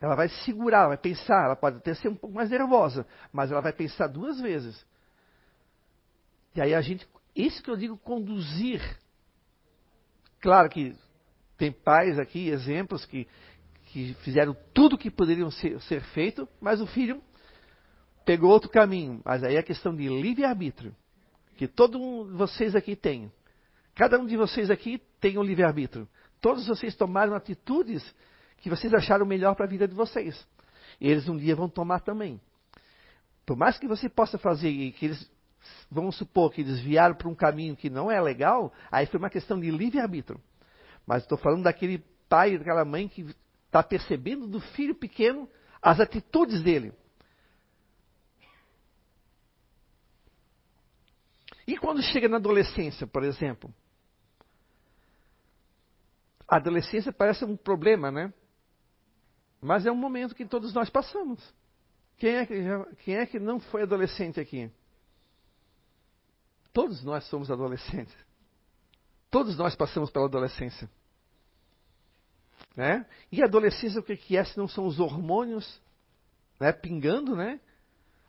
[0.00, 3.60] Ela vai segurar, vai pensar, ela pode até ser um pouco mais nervosa, mas ela
[3.60, 4.88] vai pensar duas vezes.
[6.54, 8.80] E aí a gente, isso que eu digo conduzir.
[10.40, 10.96] Claro que
[11.56, 13.28] tem pais aqui, exemplos que,
[13.86, 17.22] que fizeram tudo que poderiam ser, ser feito, mas o filho
[18.24, 19.20] pegou outro caminho.
[19.24, 20.94] Mas aí é questão de livre-arbítrio,
[21.56, 23.30] que todo um vocês aqui tem.
[23.94, 26.08] Cada um de vocês aqui tem um livre-arbítrio.
[26.40, 28.02] Todos vocês tomaram atitudes
[28.58, 30.46] que vocês acharam melhor para a vida de vocês.
[31.00, 32.40] E eles um dia vão tomar também.
[33.44, 35.30] Por mais que você possa fazer e que eles,
[35.90, 39.30] vamos supor que eles vieram para um caminho que não é legal, aí foi uma
[39.30, 40.40] questão de livre-arbítrio.
[41.06, 43.34] Mas estou falando daquele pai, daquela mãe que
[43.66, 45.48] está percebendo do filho pequeno
[45.82, 46.92] as atitudes dele.
[51.66, 53.72] E quando chega na adolescência, por exemplo?
[56.48, 58.32] A adolescência parece um problema, né?
[59.60, 61.40] Mas é um momento que todos nós passamos.
[62.16, 64.70] Quem é que, já, quem é que não foi adolescente aqui?
[66.72, 68.14] Todos nós somos adolescentes.
[69.30, 70.88] Todos nós passamos pela adolescência.
[72.76, 73.06] Né?
[73.30, 75.80] E a adolescência o que é se não são os hormônios
[76.58, 77.60] né, pingando, né?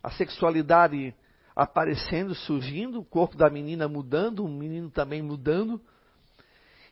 [0.02, 1.14] A sexualidade
[1.54, 5.80] aparecendo, surgindo, o corpo da menina mudando, o menino também mudando.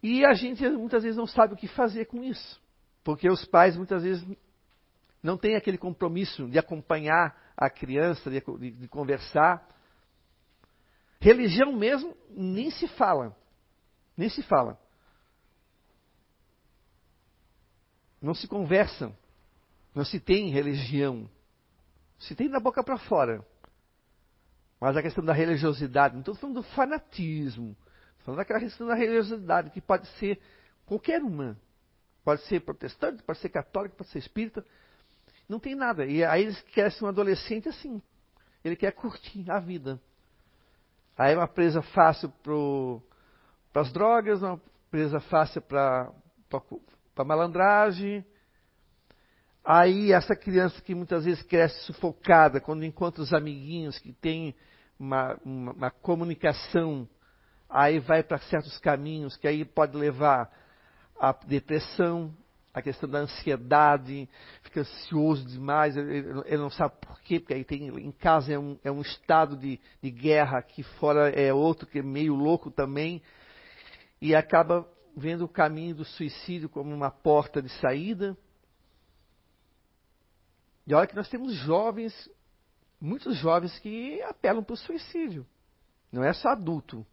[0.02, 2.60] E a gente muitas vezes não sabe o que fazer com isso.
[3.02, 4.24] Porque os pais muitas vezes
[5.22, 9.66] não têm aquele compromisso de acompanhar a criança, de, de, de conversar.
[11.20, 13.36] Religião mesmo nem se fala.
[14.16, 14.80] Nem se fala.
[18.20, 19.12] Não se conversa.
[19.94, 21.28] Não se tem religião.
[22.18, 23.44] Se tem da boca para fora.
[24.80, 27.76] Mas a questão da religiosidade, não estou falando do fanatismo.
[28.12, 30.40] Estou falando daquela questão da religiosidade, que pode ser
[30.86, 31.58] qualquer uma.
[32.24, 34.64] Pode ser protestante, pode ser católico, pode ser espírita.
[35.46, 36.06] Não tem nada.
[36.06, 38.00] E aí eles ser um adolescente assim.
[38.64, 40.00] Ele quer curtir a vida.
[41.16, 42.32] Aí é uma presa fácil
[43.72, 46.10] para as drogas, uma presa fácil para
[47.16, 48.24] a malandragem.
[49.64, 54.54] Aí essa criança que muitas vezes cresce sufocada quando encontra os amiguinhos que têm
[54.98, 57.08] uma, uma, uma comunicação,
[57.68, 60.50] aí vai para certos caminhos que aí pode levar
[61.18, 62.34] a depressão,
[62.72, 64.28] a questão da ansiedade,
[64.62, 68.78] fica ansioso demais, ele, não sabe por quê, porque aí tem, em casa é um,
[68.84, 73.20] é um estado de, de guerra, aqui fora é outro que é meio louco também,
[74.20, 78.36] e acaba vendo o caminho do suicídio como uma porta de saída.
[80.86, 82.30] E olha que nós temos jovens,
[83.00, 85.46] muitos jovens que apelam para o suicídio.
[86.12, 87.06] Não é só adulto.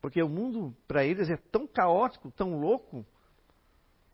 [0.00, 3.04] Porque o mundo, para eles, é tão caótico, tão louco,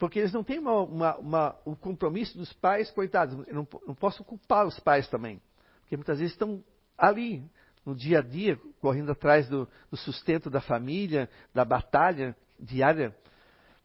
[0.02, 3.38] porque eles não têm uma, uma, uma, o compromisso dos pais, coitados.
[3.46, 5.40] Eu não, não posso culpar os pais também.
[5.82, 6.60] Porque muitas vezes estão
[6.98, 7.48] ali,
[7.86, 13.16] no dia a dia, correndo atrás do, do sustento da família, da batalha diária.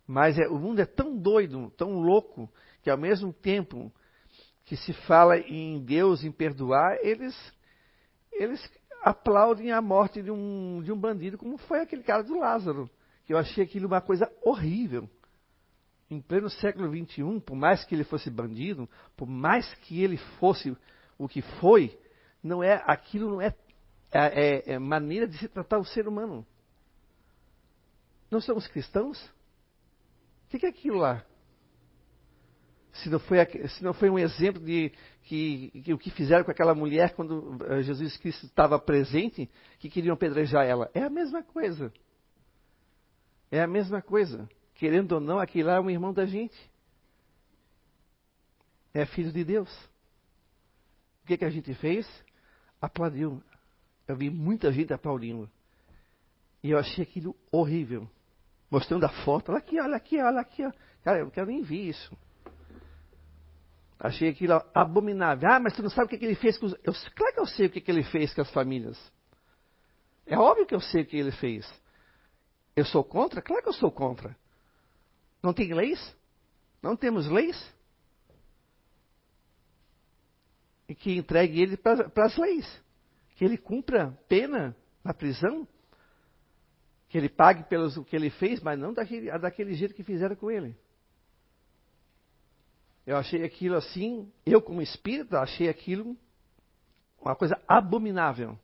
[0.08, 2.52] Mas é, o mundo é tão doido, tão louco,
[2.82, 3.94] que ao mesmo tempo
[4.66, 7.36] que se fala em Deus, em perdoar, eles,
[8.32, 8.60] eles
[9.04, 12.90] aplaudem a morte de um, de um bandido, como foi aquele cara do Lázaro,
[13.24, 15.08] que eu achei aquilo uma coisa horrível.
[16.10, 20.76] Em pleno século XXI, por mais que ele fosse bandido, por mais que ele fosse
[21.18, 21.98] o que foi,
[22.42, 23.54] não é aquilo não é,
[24.12, 26.46] é, é, é maneira de se tratar o ser humano.
[28.32, 29.22] Não somos cristãos?
[30.46, 31.26] O que é aquilo lá?
[33.02, 34.92] se não foi, se não foi um exemplo de
[35.24, 39.90] que, que, o que fizeram com aquela mulher quando eh, Jesus Cristo estava presente, que
[39.90, 40.90] queriam apedrejar ela.
[40.94, 41.92] É a mesma coisa.
[43.52, 44.48] É a mesma coisa.
[44.78, 46.56] Querendo ou não, aquele lá é um irmão da gente.
[48.94, 49.70] É filho de Deus.
[51.24, 52.08] O que, que a gente fez?
[52.80, 53.44] Aplaudiu.
[54.08, 55.50] Eu vi muita gente aplaudindo.
[56.64, 58.08] E eu achei aquilo horrível.
[58.70, 59.50] Mostrando a foto.
[59.50, 60.64] Olha aqui, olha aqui, olha aqui.
[61.04, 62.16] Cara, eu não quero nem ver isso.
[64.00, 65.50] Achei aquilo abominável.
[65.50, 66.74] Ah, mas você não sabe o que, que ele fez com os.
[66.84, 68.98] Eu, claro que eu sei o que, que ele fez com as famílias.
[70.28, 71.68] É óbvio que eu sei o que ele fez.
[72.76, 73.42] Eu sou contra?
[73.42, 74.38] Claro que eu sou contra.
[75.48, 76.14] Não tem leis?
[76.84, 77.74] Não temos leis?
[80.90, 82.84] E que entregue ele para as leis.
[83.38, 85.66] Que ele cumpra pena na prisão.
[87.08, 90.52] Que ele pague pelo que ele fez, mas não daquele, daquele jeito que fizeram com
[90.52, 90.76] ele.
[93.06, 96.18] Eu achei aquilo assim, eu como espírita, achei aquilo
[97.22, 98.60] uma coisa abominável.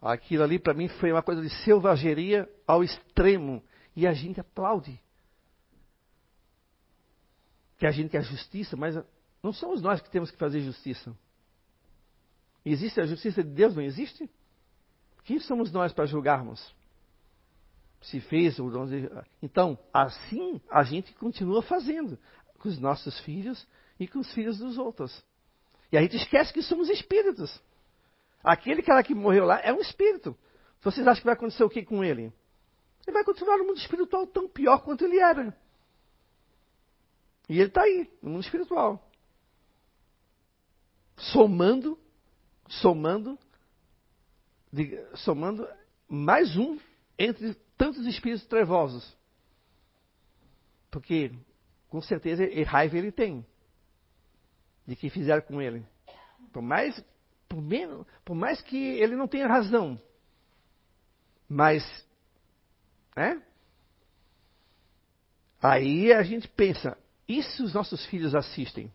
[0.00, 3.62] Aquilo ali para mim foi uma coisa de selvageria ao extremo.
[3.94, 5.00] E a gente aplaude.
[7.82, 8.94] Que a gente quer justiça, mas
[9.42, 11.12] não somos nós que temos que fazer justiça.
[12.64, 14.30] Existe a justiça de Deus, não existe?
[15.24, 16.72] Quem somos nós para julgarmos?
[18.00, 18.86] Se fez ou não.
[19.42, 22.16] Então, assim a gente continua fazendo
[22.60, 23.66] com os nossos filhos
[23.98, 25.20] e com os filhos dos outros.
[25.90, 27.60] E a gente esquece que somos espíritos.
[28.44, 30.38] Aquele cara que morreu lá é um espírito.
[30.82, 32.32] Vocês acham que vai acontecer o que com ele?
[33.04, 35.60] Ele vai continuar no mundo espiritual tão pior quanto ele era.
[37.52, 39.12] E ele está aí, no mundo espiritual.
[41.18, 42.00] Somando,
[42.66, 43.38] somando,
[45.16, 45.68] somando
[46.08, 46.80] mais um
[47.18, 49.14] entre tantos espíritos trevosos.
[50.90, 51.30] Porque,
[51.90, 53.44] com certeza, raiva ele tem
[54.86, 55.86] de que fizeram com ele.
[56.54, 57.04] Por mais,
[57.50, 60.00] por, menos, por mais que ele não tenha razão.
[61.46, 61.84] Mas,
[63.14, 63.42] né?
[65.60, 66.96] Aí a gente pensa,
[67.38, 68.92] isso os nossos filhos assistem.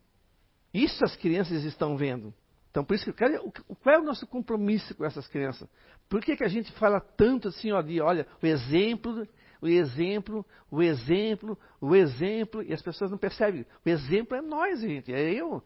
[0.74, 2.34] Isso as crianças estão vendo.
[2.70, 5.68] Então, por isso que qual é o nosso compromisso com essas crianças?
[6.08, 9.28] Por que, que a gente fala tanto assim, ó, de, olha, o exemplo,
[9.62, 13.66] o exemplo, o exemplo, o exemplo, e as pessoas não percebem.
[13.86, 15.64] O exemplo é nós, gente, é eu.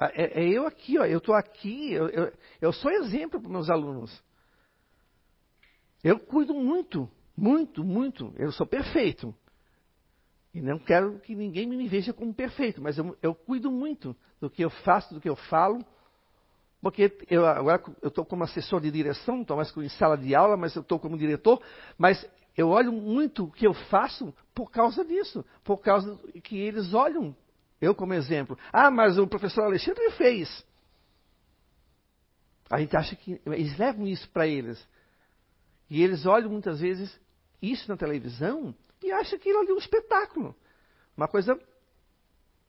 [0.00, 3.68] É, é eu aqui, ó, eu estou aqui, eu, eu, eu sou exemplo para meus
[3.68, 4.22] alunos.
[6.02, 8.32] Eu cuido muito, muito, muito.
[8.36, 9.34] Eu sou perfeito.
[10.52, 14.50] E não quero que ninguém me veja como perfeito, mas eu, eu cuido muito do
[14.50, 15.84] que eu faço, do que eu falo.
[16.80, 20.34] Porque eu, agora eu estou como assessor de direção, não estou mais em sala de
[20.34, 21.62] aula, mas eu estou como diretor.
[21.96, 26.94] Mas eu olho muito o que eu faço por causa disso, por causa que eles
[26.94, 27.36] olham
[27.80, 28.58] eu como exemplo.
[28.72, 30.64] Ah, mas o professor Alexandre fez.
[32.68, 34.84] A gente acha que eles levam isso para eles.
[35.88, 37.18] E eles olham muitas vezes
[37.60, 40.54] isso na televisão e acham que aquilo ali um espetáculo.
[41.16, 41.58] Uma coisa.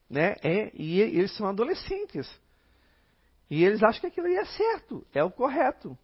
[0.08, 2.28] Né, é, e eles são adolescentes.
[3.48, 5.96] E eles acham que aquilo ali é certo, é o correto.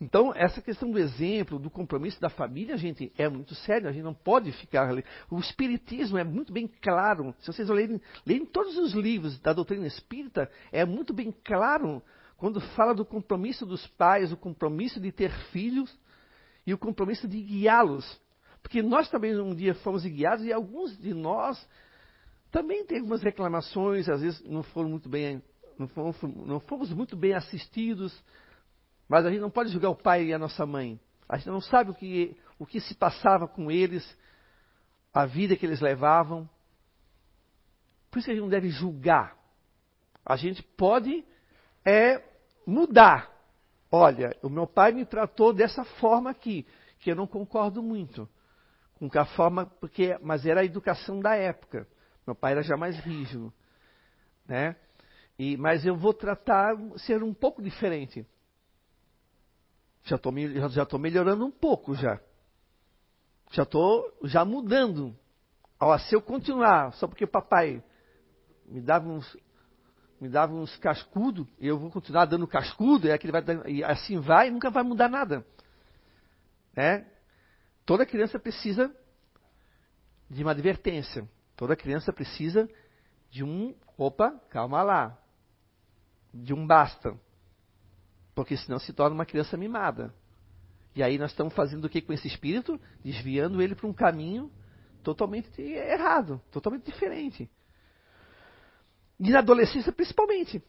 [0.00, 3.86] Então, essa questão do exemplo, do compromisso da família, gente, é muito sério.
[3.86, 5.04] A gente não pode ficar ali.
[5.30, 7.34] O Espiritismo é muito bem claro.
[7.40, 12.02] Se vocês lerem, lerem todos os livros da doutrina espírita, é muito bem claro
[12.38, 15.94] quando fala do compromisso dos pais, o compromisso de ter filhos
[16.66, 18.18] e o compromisso de guiá-los.
[18.62, 21.68] Porque nós também um dia fomos guiados e alguns de nós
[22.50, 25.42] também tem algumas reclamações, às vezes não foram muito bem,
[25.78, 28.12] não fomos, não fomos muito bem assistidos
[29.10, 31.00] mas a gente não pode julgar o pai e a nossa mãe.
[31.28, 34.16] A gente não sabe o que, o que se passava com eles,
[35.12, 36.48] a vida que eles levavam.
[38.08, 39.36] Por isso que a gente não deve julgar.
[40.24, 41.24] A gente pode
[41.84, 42.22] é
[42.64, 43.28] mudar.
[43.90, 46.64] Olha, o meu pai me tratou dessa forma aqui,
[47.00, 48.28] que eu não concordo muito
[49.08, 51.88] com a forma, porque, mas era a educação da época.
[52.26, 53.52] Meu pai era já mais rígido,
[54.46, 54.76] né?
[55.38, 58.26] E, mas eu vou tratar ser um pouco diferente.
[60.04, 60.32] Já estou
[60.70, 62.20] já tô melhorando um pouco já.
[63.50, 65.16] Já estou já mudando.
[65.80, 67.82] Ó, se eu continuar, só porque o papai
[68.66, 69.36] me dava uns,
[70.20, 74.20] me dava uns cascudo, e eu vou continuar dando cascudo, e, aquele vai, e assim
[74.20, 75.44] vai, e nunca vai mudar nada.
[76.76, 77.04] É?
[77.84, 78.94] Toda criança precisa
[80.28, 81.28] de uma advertência.
[81.56, 82.68] Toda criança precisa
[83.30, 85.18] de um, opa, calma lá,
[86.32, 87.16] de um basta.
[88.34, 90.14] Porque senão se torna uma criança mimada.
[90.94, 92.80] E aí nós estamos fazendo o que com esse espírito?
[93.04, 94.50] Desviando ele para um caminho
[95.02, 97.50] totalmente errado, totalmente diferente.
[99.18, 100.62] E na adolescência principalmente.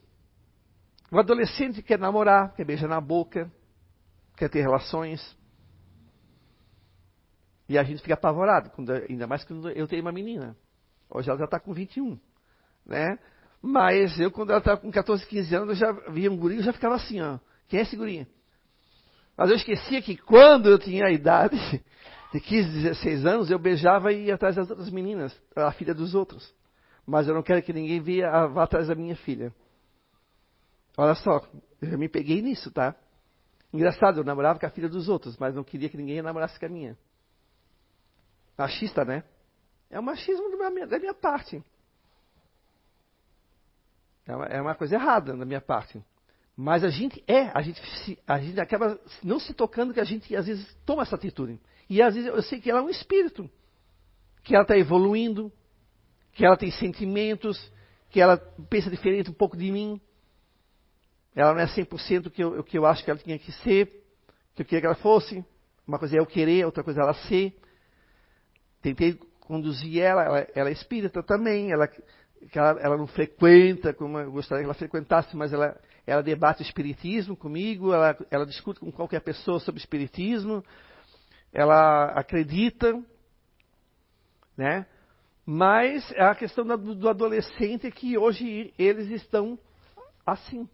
[1.10, 3.50] O adolescente quer namorar, quer beijar na boca,
[4.36, 5.36] quer ter relações.
[7.68, 10.56] E a gente fica apavorado, quando, ainda mais quando eu tenho uma menina.
[11.10, 12.18] Hoje ela já está com 21.
[12.86, 13.18] Né?
[13.60, 16.62] Mas eu, quando ela estava com 14, 15 anos, eu já via um guri e
[16.62, 17.38] já ficava assim, ó.
[17.68, 18.26] Quem é esse gurinha?
[19.36, 21.56] Mas eu esquecia que quando eu tinha a idade
[22.32, 26.14] de 15, 16 anos, eu beijava e ia atrás das outras meninas, a filha dos
[26.14, 26.52] outros.
[27.06, 29.52] Mas eu não quero que ninguém via, vá atrás da minha filha.
[30.96, 31.40] Olha só,
[31.80, 32.94] eu me peguei nisso, tá?
[33.72, 36.66] Engraçado, eu namorava com a filha dos outros, mas não queria que ninguém namorasse com
[36.66, 36.96] a minha.
[38.62, 39.24] Machista, né?
[39.90, 41.62] É um machismo da minha, da minha parte.
[44.24, 46.00] É uma, é uma coisa errada da minha parte.
[46.56, 47.82] Mas a gente é, a gente,
[48.24, 51.60] a gente acaba não se tocando que a gente às vezes toma essa atitude.
[51.90, 53.50] E às vezes eu sei que ela é um espírito,
[54.44, 55.52] que ela está evoluindo,
[56.32, 57.72] que ela tem sentimentos,
[58.10, 58.36] que ela
[58.70, 60.00] pensa diferente um pouco de mim.
[61.34, 63.50] Ela não é 100% o que eu, o que eu acho que ela tinha que
[63.50, 63.86] ser,
[64.54, 65.44] que eu queria que ela fosse.
[65.84, 67.58] Uma coisa é eu querer, outra coisa é ela ser.
[68.82, 71.88] Tentei conduzir ela, ela, ela é espírita também, ela
[72.52, 77.36] ela, ela, não frequenta como eu gostaria que ela frequentasse, mas ela, ela debate espiritismo
[77.36, 80.64] comigo, ela, ela discute com qualquer pessoa sobre espiritismo,
[81.52, 83.00] ela acredita,
[84.56, 84.86] né?
[85.44, 89.58] Mas é a questão do, do adolescente que hoje eles estão
[90.24, 90.68] assim,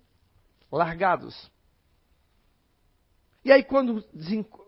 [0.71, 1.51] largados.
[3.45, 4.05] E aí quando,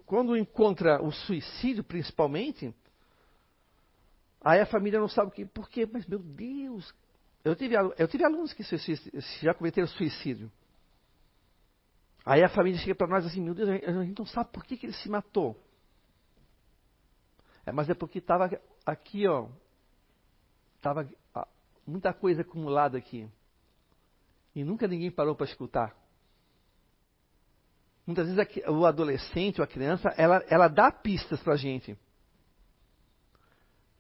[0.07, 2.74] quando encontra o suicídio, principalmente,
[4.41, 5.88] aí a família não sabe o que, por quê?
[5.91, 6.95] Mas meu Deus,
[7.45, 8.62] eu tive, eu tive alunos que
[9.43, 10.51] já cometeram suicídio.
[12.24, 14.76] Aí a família chega para nós assim, meu Deus, a gente não sabe por que,
[14.76, 15.57] que ele se matou.
[17.64, 18.51] É, mas é porque estava
[18.84, 19.49] aqui, ó,
[20.76, 21.09] estava
[21.86, 23.28] muita coisa acumulada aqui.
[24.55, 25.97] E nunca ninguém parou para escutar.
[28.07, 31.97] Muitas vezes o adolescente ou a criança, ela, ela dá pistas para a gente.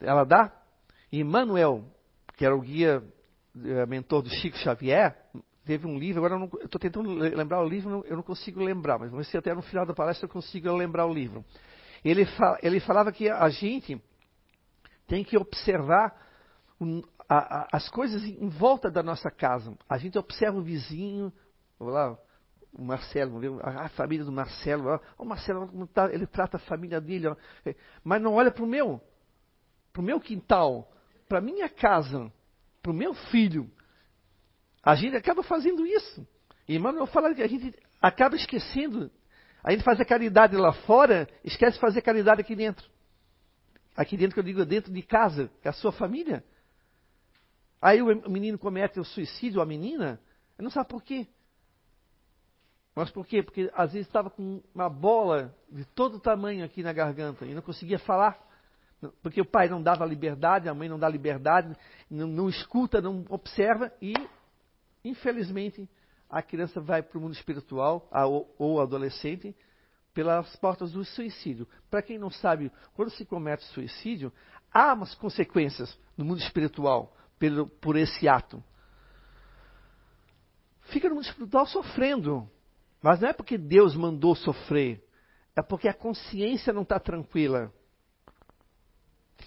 [0.00, 0.52] Ela dá.
[1.12, 1.84] E Manuel,
[2.36, 3.02] que era o guia,
[3.64, 5.16] eh, mentor do Chico Xavier,
[5.64, 9.10] teve um livro, agora eu estou tentando lembrar o livro, eu não consigo lembrar, mas
[9.10, 11.44] vamos ver se até no final da palestra eu consigo lembrar o livro.
[12.04, 12.26] Ele,
[12.62, 14.02] ele falava que a gente
[15.06, 16.14] tem que observar
[17.28, 19.76] a, a, as coisas em volta da nossa casa.
[19.88, 21.32] A gente observa o vizinho,
[21.78, 22.16] lá,
[22.72, 27.00] o Marcelo, a, a família do Marcelo, ó, o Marcelo, tá, ele trata a família
[27.00, 27.36] dele, ó,
[27.66, 29.00] é, mas não olha para o meu,
[29.92, 30.90] para o meu quintal,
[31.28, 32.32] para a minha casa,
[32.82, 33.70] para o meu filho.
[34.82, 36.26] A gente acaba fazendo isso.
[36.66, 39.10] E Emmanuel fala que a gente acaba esquecendo.
[39.62, 42.88] A gente faz a caridade lá fora, esquece de fazer caridade aqui dentro.
[43.94, 46.44] Aqui dentro que eu digo dentro de casa, é a sua família.
[47.82, 50.20] Aí o menino comete o suicídio, a menina,
[50.58, 51.26] não sabe por quê.
[52.94, 53.42] Mas por quê?
[53.42, 57.62] Porque às vezes estava com uma bola de todo tamanho aqui na garganta e não
[57.62, 58.38] conseguia falar.
[59.22, 61.74] Porque o pai não dava liberdade, a mãe não dá liberdade,
[62.10, 64.12] não, não escuta, não observa e,
[65.04, 65.88] infelizmente,
[66.28, 69.56] a criança vai para o mundo espiritual, a, ou, adolescente,
[70.12, 71.66] pelas portas do suicídio.
[71.90, 74.32] Para quem não sabe, quando se comete suicídio,
[74.72, 78.62] há umas consequências no mundo espiritual pelo, por esse ato.
[80.82, 82.48] Fica no mundo espiritual sofrendo.
[83.02, 85.02] Mas não é porque Deus mandou sofrer.
[85.56, 87.72] É porque a consciência não está tranquila.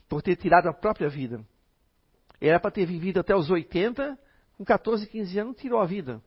[0.07, 1.43] Por ter tirado a própria vida.
[2.39, 4.17] Era para ter vivido até os 80,
[4.57, 6.21] com 14, 15 anos, tirou a vida.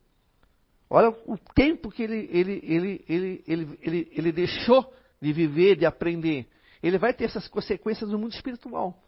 [0.88, 5.84] Olha o tempo que ele, ele, ele, ele, ele, ele, ele deixou de viver, de
[5.84, 6.48] aprender.
[6.82, 9.02] Ele vai ter essas consequências no mundo espiritual.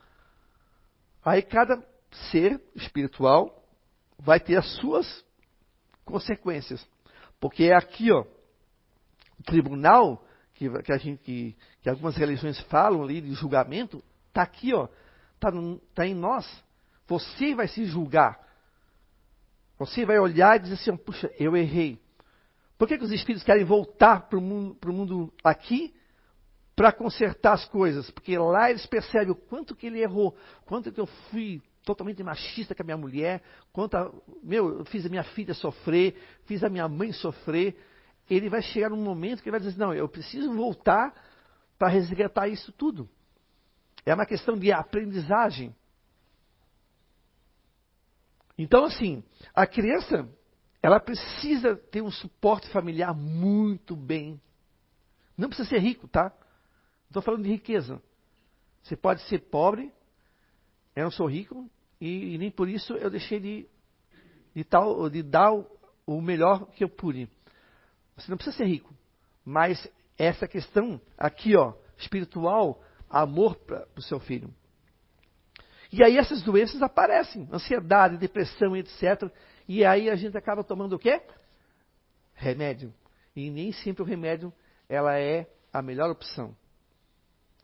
[1.25, 1.83] Aí cada
[2.31, 3.65] ser espiritual
[4.19, 5.25] vai ter as suas
[6.05, 6.85] consequências.
[7.39, 8.25] Porque é aqui, ó,
[9.39, 14.03] o tribunal que, que, gente, que, que algumas religiões falam ali de julgamento,
[14.39, 14.89] está aqui, ó,
[15.35, 15.51] está
[15.95, 16.47] tá em nós.
[17.07, 18.39] Você vai se julgar.
[19.79, 22.01] Você vai olhar e dizer assim, puxa, eu errei.
[22.77, 25.95] Por que, que os espíritos querem voltar para o mundo, mundo aqui
[26.77, 28.11] para consertar as coisas?
[28.11, 32.75] Porque lá eles percebem o quanto que ele errou, quanto que eu fui totalmente machista
[32.75, 34.13] com a minha mulher, quanto a,
[34.43, 36.15] meu, eu fiz a minha filha sofrer,
[36.45, 37.77] fiz a minha mãe sofrer.
[38.29, 41.15] Ele vai chegar num momento que ele vai dizer, não, eu preciso voltar
[41.79, 43.09] para resgatar isso tudo.
[44.09, 45.77] É uma questão de aprendizagem.
[48.57, 49.23] Então, assim,
[49.55, 50.27] a criança,
[50.83, 54.41] ela precisa ter um suporte familiar muito bem.
[55.37, 56.25] Não precisa ser rico, tá?
[56.25, 58.01] Não estou falando de riqueza.
[58.83, 59.93] Você pode ser pobre,
[60.97, 63.69] eu não sou rico, e, e nem por isso eu deixei de,
[64.55, 65.67] de, tal, de dar o,
[66.07, 67.29] o melhor que eu pude.
[68.17, 68.95] Você não precisa ser rico,
[69.45, 69.87] mas
[70.17, 74.53] essa questão aqui, ó, espiritual, amor para o seu filho.
[75.93, 79.31] E aí essas doenças aparecem, ansiedade, depressão, etc.
[79.67, 81.23] E aí a gente acaba tomando o quê?
[82.35, 82.93] Remédio.
[83.35, 84.53] E nem sempre o remédio
[84.89, 86.55] ela é a melhor opção.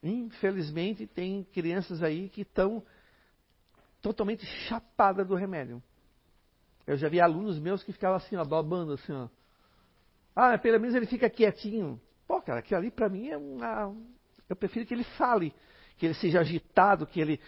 [0.03, 2.83] Infelizmente tem crianças aí que estão
[4.01, 5.83] totalmente chapada do remédio.
[6.87, 9.29] Eu já vi alunos meus que ficavam assim, ó, babando assim, ó.
[10.37, 12.01] Ah, pelo menos ele fica quietinho.
[12.27, 13.95] Pô, cara, aquilo ali para mim é uma.
[14.49, 15.55] Eu prefiro que ele fale,
[15.97, 17.41] que ele seja agitado, que ele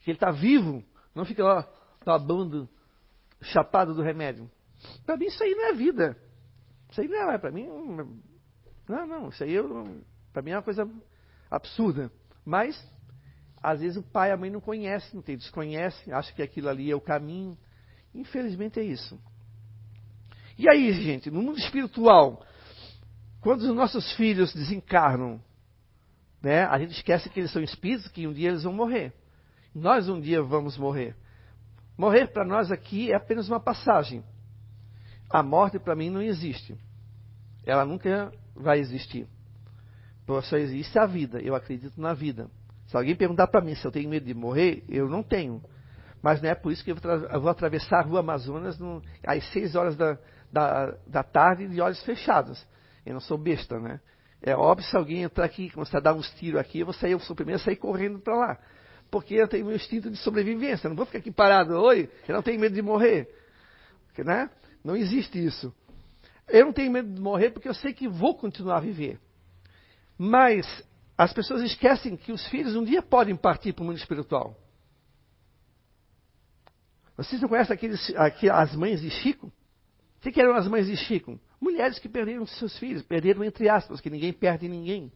[0.00, 0.84] que ele está vivo,
[1.14, 1.68] não fica lá
[2.04, 2.68] babando,
[3.42, 4.48] chapado do remédio.
[5.04, 6.16] Para mim isso aí não é vida.
[6.88, 7.66] Isso aí não é, para mim.
[8.88, 9.56] Não, não, isso aí
[10.32, 10.88] para mim é uma coisa
[11.50, 12.12] absurda.
[12.44, 12.80] Mas
[13.60, 16.88] às vezes o pai e a mãe não conhecem, não desconhecem, acham que aquilo ali
[16.90, 17.58] é o caminho.
[18.14, 19.20] Infelizmente é isso.
[20.56, 22.46] E aí, gente, no mundo espiritual,
[23.40, 25.42] quando os nossos filhos desencarnam,
[26.46, 29.12] né, a gente esquece que eles são espíritos, que um dia eles vão morrer.
[29.74, 31.16] Nós um dia vamos morrer.
[31.98, 34.22] Morrer para nós aqui é apenas uma passagem.
[35.28, 36.78] A morte para mim não existe.
[37.64, 39.26] Ela nunca vai existir.
[40.44, 41.40] Só existe a vida.
[41.40, 42.48] Eu acredito na vida.
[42.86, 45.60] Se alguém perguntar para mim se eu tenho medo de morrer, eu não tenho.
[46.22, 49.74] Mas não é por isso que eu vou atravessar a rua Amazonas no, às 6
[49.74, 50.16] horas da,
[50.52, 52.64] da, da tarde de olhos fechados.
[53.04, 54.00] Eu não sou besta, né?
[54.42, 56.94] É óbvio se alguém entrar aqui e começar a dar uns tiros aqui, eu vou
[56.94, 58.58] sair, eu sou o primeiro a sair correndo para lá.
[59.10, 60.86] Porque eu tenho meu instinto de sobrevivência.
[60.86, 63.28] Eu não vou ficar aqui parado, oi, eu não tenho medo de morrer.
[64.06, 64.50] Porque, né?
[64.84, 65.74] Não existe isso.
[66.48, 69.18] Eu não tenho medo de morrer porque eu sei que vou continuar a viver.
[70.18, 70.66] Mas
[71.16, 74.56] as pessoas esquecem que os filhos um dia podem partir para o mundo espiritual.
[77.16, 79.46] Vocês não conhecem aqueles, aqui, as mães de Chico?
[79.46, 81.40] O que eram as mães de Chico?
[81.60, 85.12] Mulheres que perderam seus filhos, perderam entre aspas, que ninguém perde ninguém.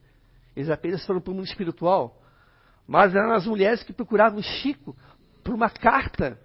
[0.56, 2.20] Eles apenas foram para o mundo espiritual.
[2.86, 4.96] Mas eram as mulheres que procuravam Chico
[5.44, 6.38] por uma carta,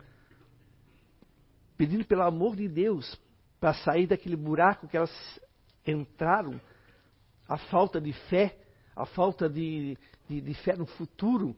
[1.77, 3.19] pedindo pelo amor de Deus
[3.59, 5.39] para sair daquele buraco que elas
[5.85, 6.59] entraram,
[7.47, 8.57] a falta de fé,
[8.95, 11.55] a falta de, de, de fé no futuro,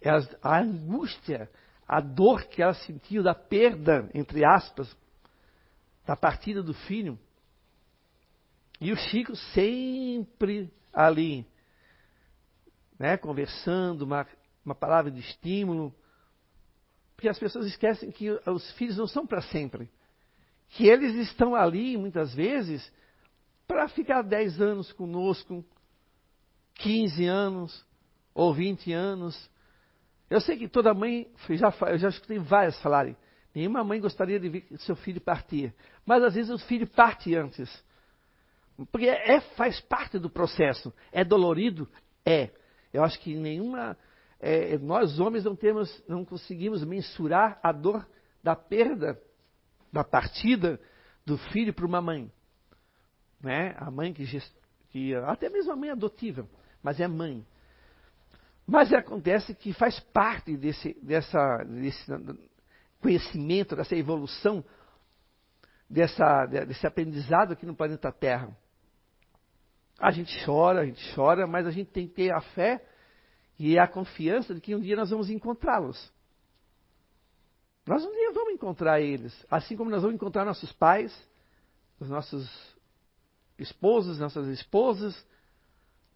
[0.00, 1.50] elas, a angústia,
[1.86, 4.94] a dor que elas sentiam da perda, entre aspas,
[6.06, 7.18] da partida do filho.
[8.80, 11.46] E o Chico sempre ali,
[12.98, 14.26] né, conversando, uma,
[14.64, 15.94] uma palavra de estímulo.
[17.16, 19.90] Porque as pessoas esquecem que os filhos não são para sempre.
[20.70, 22.92] Que eles estão ali, muitas vezes,
[23.66, 25.64] para ficar 10 anos conosco,
[26.76, 27.86] 15 anos,
[28.34, 29.50] ou 20 anos.
[30.30, 33.16] Eu sei que toda mãe, já, eu já escutei várias falarem,
[33.54, 35.74] nenhuma mãe gostaria de ver seu filho partir.
[36.06, 37.68] Mas às vezes o filho parte antes.
[38.92, 40.92] Porque é, faz parte do processo.
[41.10, 41.88] É dolorido?
[42.24, 42.50] É.
[42.92, 43.96] Eu acho que nenhuma.
[44.40, 48.06] É, nós homens não temos, não conseguimos mensurar a dor
[48.42, 49.20] da perda,
[49.92, 50.80] da partida
[51.26, 52.30] do filho para uma mãe.
[53.40, 53.74] Né?
[53.78, 54.24] A mãe que,
[54.90, 55.14] que.
[55.14, 56.48] Até mesmo a mãe adotiva,
[56.82, 57.44] mas é mãe.
[58.64, 62.04] Mas acontece que faz parte desse, dessa, desse
[63.00, 64.64] conhecimento, dessa evolução,
[65.88, 68.54] dessa, desse aprendizado aqui no planeta Terra.
[69.98, 72.84] A gente chora, a gente chora, mas a gente tem que ter a fé
[73.58, 76.12] e a confiança de que um dia nós vamos encontrá-los.
[77.84, 81.12] Nós um dia vamos encontrar eles, assim como nós vamos encontrar nossos pais,
[81.98, 82.48] os nossos
[83.58, 85.26] esposos, nossas esposas,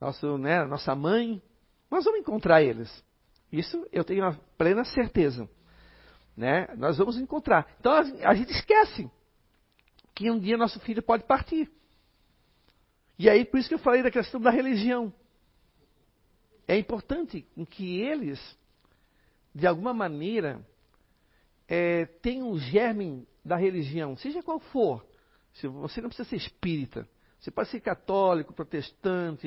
[0.01, 1.43] nosso, né, nossa mãe.
[1.91, 3.05] Nós vamos encontrar eles.
[3.51, 5.49] Isso eu tenho a plena certeza.
[6.37, 6.69] Né?
[6.77, 7.67] Nós vamos encontrar.
[7.81, 9.11] Então a gente esquece
[10.15, 11.71] que um dia nosso filho pode partir.
[13.23, 15.15] E aí, por isso que eu falei da questão da religião.
[16.67, 18.59] É importante que eles,
[19.55, 20.61] de alguma maneira,
[21.69, 25.07] é, tenham o germe da religião, seja qual for.
[25.55, 27.09] Você não precisa ser espírita.
[27.39, 29.47] Você pode ser católico, protestante,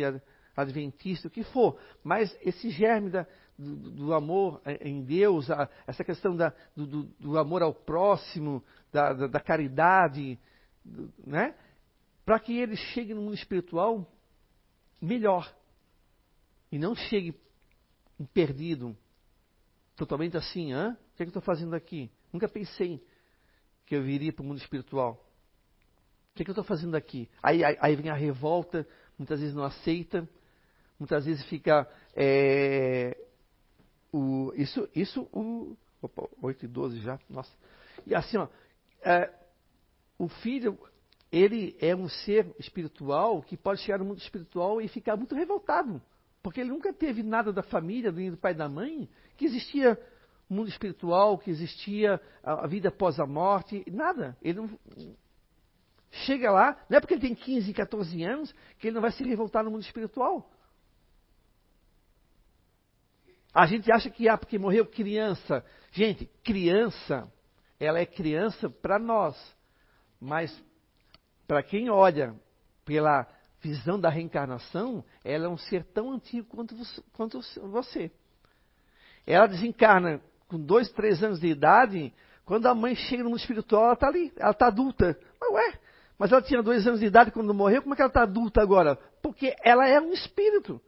[0.55, 1.77] adventista, o que for.
[2.01, 3.27] Mas esse germe da,
[3.59, 9.11] do, do, amor em Deus, a, essa questão da, do, do, amor ao próximo, da,
[9.27, 10.39] da caridade,
[11.27, 11.53] né?
[12.25, 14.11] Para que ele chegue no mundo espiritual
[14.99, 15.53] melhor.
[16.71, 17.39] E não chegue
[18.33, 18.97] perdido,
[19.95, 20.97] totalmente assim, hã?
[21.13, 22.09] O que, é que eu estou fazendo aqui?
[22.33, 23.05] Nunca pensei
[23.85, 25.23] que eu viria para o mundo espiritual.
[26.31, 27.29] O que, é que eu estou fazendo aqui?
[27.41, 28.85] Aí, aí, aí, vem a revolta,
[29.17, 30.27] muitas vezes não aceita,
[30.99, 31.87] muitas vezes fica.
[32.13, 33.15] É,
[34.11, 35.77] o, isso, isso, o.
[36.01, 37.51] Opa, 8 e 12 já, nossa.
[38.05, 38.49] E assim, ó,
[39.01, 39.31] é,
[40.17, 40.77] o filho
[41.35, 46.01] ele é um ser espiritual que pode chegar no mundo espiritual e ficar muito revoltado.
[46.41, 49.99] Porque ele nunca teve nada da família, nem do pai e da mãe, que existia
[50.49, 54.37] mundo espiritual, que existia a vida após a morte, nada.
[54.41, 54.79] Ele não
[56.09, 59.21] chega lá, não é porque ele tem 15, 14 anos que ele não vai se
[59.21, 60.49] revoltar no mundo espiritual.
[63.53, 65.65] A gente acha que ah, porque morreu criança.
[65.91, 67.29] Gente, criança,
[67.77, 69.35] ela é criança para nós,
[70.17, 70.63] mas
[71.47, 72.35] para quem olha
[72.83, 73.27] pela
[73.61, 76.47] visão da reencarnação, ela é um ser tão antigo
[77.13, 78.11] quanto você.
[79.25, 82.13] Ela desencarna com dois, três anos de idade,
[82.45, 85.17] quando a mãe chega no mundo espiritual, ela está ali, ela está adulta.
[85.41, 85.79] Mas ué,
[86.17, 88.61] mas ela tinha dois anos de idade quando morreu, como é que ela está adulta
[88.61, 88.97] agora?
[89.21, 90.79] Porque ela é um espírito.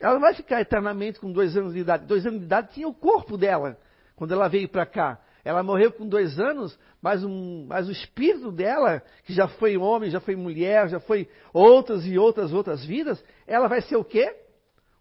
[0.00, 2.06] Ela não vai ficar eternamente com dois anos de idade.
[2.06, 3.78] Dois anos de idade tinha o corpo dela,
[4.16, 5.20] quando ela veio para cá.
[5.44, 10.10] Ela morreu com dois anos, mas, um, mas o espírito dela, que já foi homem,
[10.10, 14.36] já foi mulher, já foi outras e outras outras vidas, ela vai ser o quê?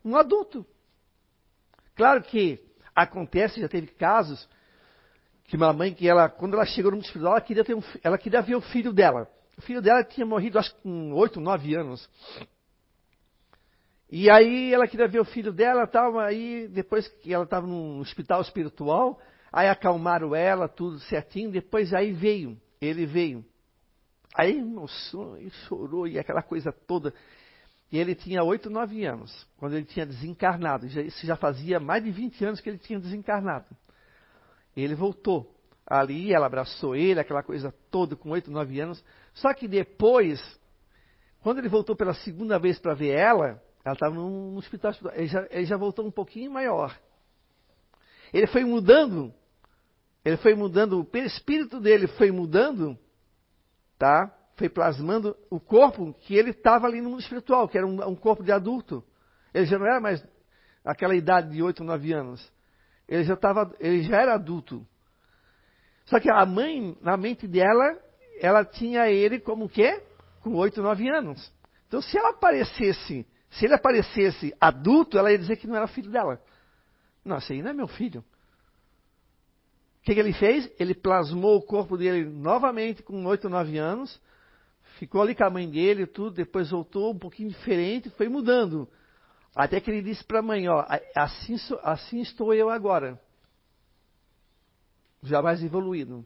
[0.04, 0.66] Um adulto.
[1.96, 2.60] Claro que
[2.96, 4.50] acontece, já teve casos,
[5.44, 7.84] que uma mãe que ela, quando ela chegou no mundo espiritual, ela queria, ter um,
[8.04, 9.30] ela queria ver o filho dela.
[9.58, 12.10] O filho dela tinha morrido, acho que com 8, 9 anos.
[14.10, 18.00] E aí ela queria ver o filho dela tal, aí depois que ela estava num
[18.00, 19.20] hospital espiritual,
[19.52, 23.45] aí acalmaram ela, tudo certinho, depois aí veio, ele veio.
[24.34, 27.14] Aí emocionou e chorou e aquela coisa toda.
[27.91, 30.86] E ele tinha 8, 9 anos, quando ele tinha desencarnado.
[30.86, 33.66] Isso já fazia mais de 20 anos que ele tinha desencarnado.
[34.76, 35.54] Ele voltou.
[35.86, 39.04] Ali ela abraçou ele, aquela coisa toda, com 8, 9 anos.
[39.34, 40.39] Só que depois,
[41.41, 45.47] quando ele voltou pela segunda vez para ver ela, ela estava no, hospital, ele já,
[45.49, 46.97] ele já voltou um pouquinho maior.
[48.34, 49.34] Ele foi mudando,
[50.24, 52.97] ele foi mudando, o espírito dele foi mudando,
[53.97, 54.36] tá?
[54.61, 58.15] foi plasmando o corpo que ele estava ali no mundo espiritual, que era um, um,
[58.15, 59.03] corpo de adulto.
[59.51, 60.24] Ele já não era mais
[60.86, 62.53] aquela idade de 8, 9 anos.
[63.07, 64.86] Ele já, tava, ele já era adulto.
[66.05, 67.97] Só que a mãe, na mente dela,
[68.39, 70.03] ela tinha ele como o quê?
[70.41, 71.51] Com 8, 9 anos.
[71.88, 76.11] Então, se ela aparecesse, se ele aparecesse adulto, ela ia dizer que não era filho
[76.11, 76.39] dela.
[77.26, 78.24] Não, esse aí não é meu filho.
[80.02, 80.72] O que, que ele fez?
[80.80, 84.20] Ele plasmou o corpo dele novamente com 8, 9 anos
[85.02, 88.88] ficou ali com a mãe dele e tudo, depois voltou um pouquinho diferente, foi mudando.
[89.56, 90.86] Até que ele disse para a mãe, ó,
[91.16, 93.20] assim, assim estou eu agora.
[95.24, 96.24] Já mais evoluído.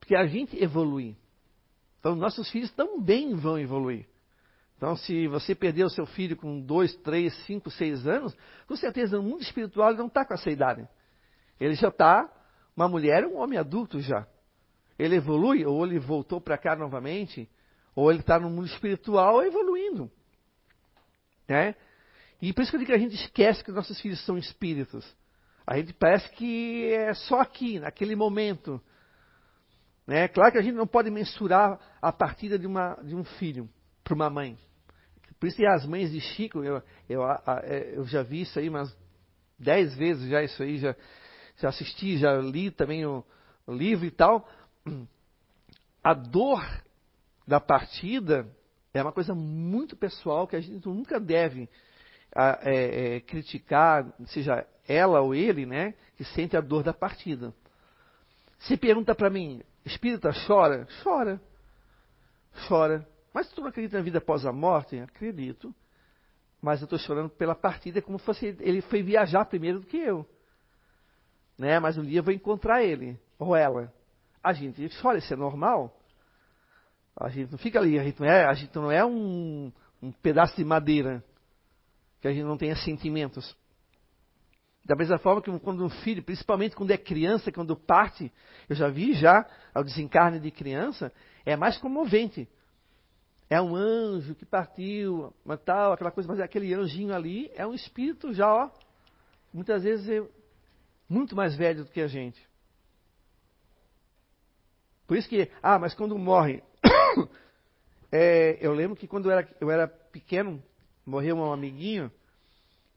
[0.00, 1.16] Porque a gente evolui.
[2.00, 4.08] Então nossos filhos também vão evoluir.
[4.76, 8.36] Então, se você perdeu seu filho com 2, 3, 5, 6 anos,
[8.66, 10.88] com certeza no mundo espiritual ele não está com essa idade.
[11.62, 12.30] Ele já está
[12.76, 14.26] uma mulher, um homem adulto já
[14.98, 17.48] ele evolui, ou ele voltou para cá novamente,
[17.94, 20.10] ou ele está no mundo espiritual evoluindo.
[21.48, 21.74] Né?
[22.40, 25.04] E por isso que eu digo que a gente esquece que nossos filhos são espíritos.
[25.66, 28.80] A gente parece que é só aqui, naquele momento.
[30.06, 30.28] Né?
[30.28, 33.68] Claro que a gente não pode mensurar a partida de, uma, de um filho
[34.02, 34.58] para uma mãe.
[35.38, 37.22] Por isso que as mães de Chico, eu, eu,
[37.64, 38.96] é, eu já vi isso aí umas
[39.58, 40.94] dez vezes já, isso aí, já,
[41.56, 43.24] já assisti, já li também o,
[43.68, 44.48] livro e tal
[46.02, 46.64] a dor
[47.46, 48.46] da partida
[48.92, 51.68] é uma coisa muito pessoal que a gente nunca deve
[52.34, 57.54] é, é, criticar, seja ela ou ele, né, que sente a dor da partida.
[58.58, 60.86] Se pergunta para mim, espírita chora?
[61.02, 61.40] Chora.
[62.68, 63.08] Chora.
[63.32, 64.98] Mas tu não acredita na vida após a morte?
[64.98, 65.74] Acredito.
[66.60, 69.96] Mas eu estou chorando pela partida como se fosse ele foi viajar primeiro do que
[69.96, 70.26] eu.
[71.62, 71.78] Né?
[71.78, 73.92] Mas um dia eu vou encontrar ele ou ela.
[74.42, 75.96] A gente olha, isso é normal.
[77.16, 79.70] A gente não fica ali, a gente não é, a gente não é um,
[80.02, 81.22] um pedaço de madeira
[82.20, 83.56] que a gente não tenha sentimentos.
[84.84, 88.32] Da mesma forma que quando um filho, principalmente quando é criança, quando parte,
[88.68, 91.12] eu já vi já ao desencarne de criança,
[91.46, 92.48] é mais comovente.
[93.48, 95.32] É um anjo que partiu,
[95.64, 98.68] tal, aquela coisa, mas é aquele anjinho ali é um espírito já, ó,
[99.54, 100.28] muitas vezes
[101.12, 102.40] muito mais velho do que a gente.
[105.06, 106.62] Por isso que, ah, mas quando morre.
[108.10, 110.62] é, eu lembro que quando eu era, eu era pequeno,
[111.04, 112.10] morreu um amiguinho,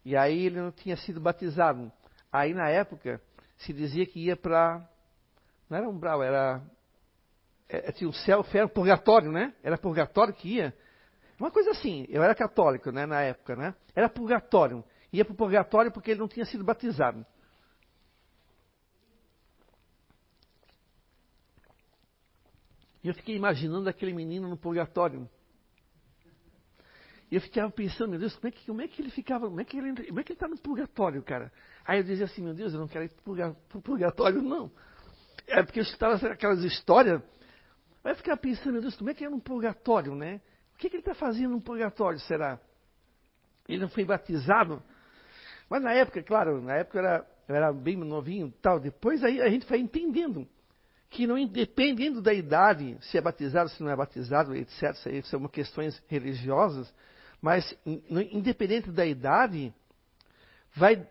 [0.06, 1.92] e aí ele não tinha sido batizado.
[2.32, 3.22] Aí na época
[3.58, 4.88] se dizia que ia para.
[5.70, 6.62] Não era umbral, era.
[7.68, 9.54] É, tinha o céu, era purgatório, né?
[9.62, 10.74] Era purgatório que ia.
[11.38, 13.76] Uma coisa assim, eu era católico, né, na época, né?
[13.94, 14.86] Era purgatório.
[15.12, 17.26] Ia para o purgatório porque ele não tinha sido batizado.
[23.06, 25.30] E eu fiquei imaginando aquele menino no purgatório.
[27.30, 29.62] E eu ficava pensando, meu Deus, como é que, como é que ele ficava, como
[29.62, 31.52] é que ele é está no purgatório, cara?
[31.86, 34.72] Aí eu dizia assim, meu Deus, eu não quero ir para o purgatório, não.
[35.46, 37.22] É porque eu estava aquelas histórias.
[38.04, 40.42] Aí eu ficava pensando, meu Deus, como é que é no purgatório, né?
[40.74, 42.60] O que, que ele está fazendo no purgatório, será?
[43.70, 44.82] Ele não foi batizado?
[45.70, 48.80] Mas na época, claro, na época eu era, eu era bem novinho tal.
[48.80, 50.48] Depois aí a gente foi entendendo
[51.10, 55.48] que não dependendo da idade, se é batizado, se não é batizado, etc., isso são
[55.48, 56.94] questões religiosas,
[57.42, 59.74] mas independente da idade,
[60.76, 61.08] vai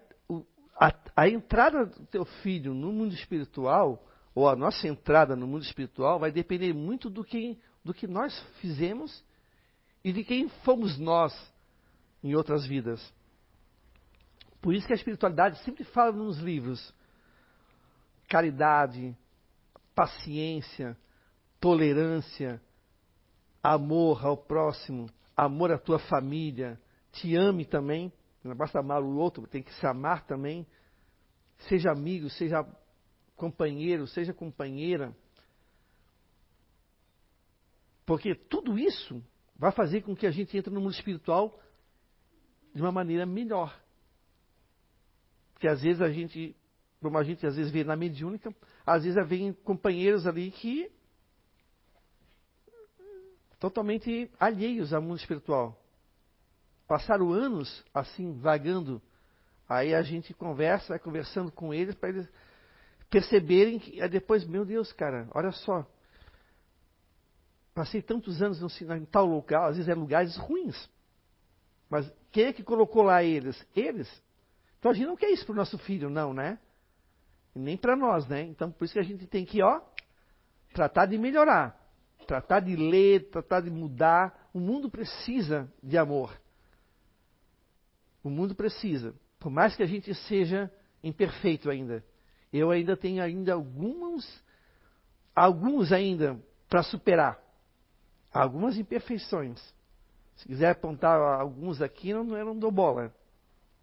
[0.76, 5.62] a, a, entrada do teu filho no mundo espiritual, ou a nossa entrada no mundo
[5.62, 9.24] espiritual, vai depender muito do que, do que nós fizemos
[10.03, 11.32] e de quem fomos nós
[12.22, 13.01] em outras vidas.
[14.61, 16.92] Por isso que a espiritualidade sempre fala nos livros
[18.28, 19.16] caridade,
[19.95, 20.97] paciência,
[21.61, 22.61] tolerância,
[23.62, 26.80] amor ao próximo, amor à tua família,
[27.12, 28.12] te ame também.
[28.42, 30.66] Não basta amar o outro, tem que se amar também.
[31.68, 32.66] seja amigo, seja
[33.36, 35.16] companheiro, seja companheira.
[38.05, 39.24] Porque tudo isso
[39.57, 41.59] vai fazer com que a gente entre no mundo espiritual
[42.74, 43.74] de uma maneira melhor.
[45.55, 46.55] Porque às vezes a gente,
[47.05, 48.55] como a gente às vezes vê na mediúnica,
[48.86, 50.90] às vezes vem companheiros ali que
[53.61, 55.78] totalmente alheios ao mundo espiritual.
[56.88, 59.02] Passaram anos assim, vagando.
[59.68, 62.28] Aí a gente conversa, vai conversando com eles para eles
[63.11, 65.86] perceberem que depois, meu Deus, cara, olha só.
[67.74, 70.88] Passei tantos anos em tal local, às vezes é lugares ruins.
[71.90, 73.62] Mas quem é que colocou lá eles?
[73.76, 74.11] Eles.
[74.78, 76.59] Então a gente não quer isso para o nosso filho, não, né?
[77.55, 78.42] Nem para nós, né?
[78.42, 79.80] Então por isso que a gente tem que, ó,
[80.72, 81.84] tratar de melhorar
[82.24, 84.48] tratar de ler, tratar de mudar.
[84.52, 86.36] O mundo precisa de amor.
[88.22, 89.14] O mundo precisa.
[89.38, 90.70] Por mais que a gente seja
[91.02, 92.05] imperfeito ainda.
[92.52, 94.42] Eu ainda tenho ainda alguns,
[95.34, 97.38] alguns ainda para superar.
[98.32, 99.61] Algumas imperfeições.
[100.36, 103.14] Se quiser apontar alguns aqui, não, não dou bola.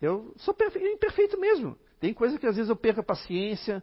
[0.01, 1.77] Eu sou imperfeito mesmo.
[2.01, 3.81] Tem coisa que às vezes eu perco a paciência,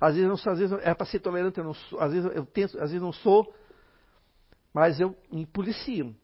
[0.00, 2.44] às vezes, não, às vezes é para ser tolerante, eu não sou, às vezes eu
[2.44, 3.54] tento, às vezes não sou,
[4.74, 6.14] mas eu me policio.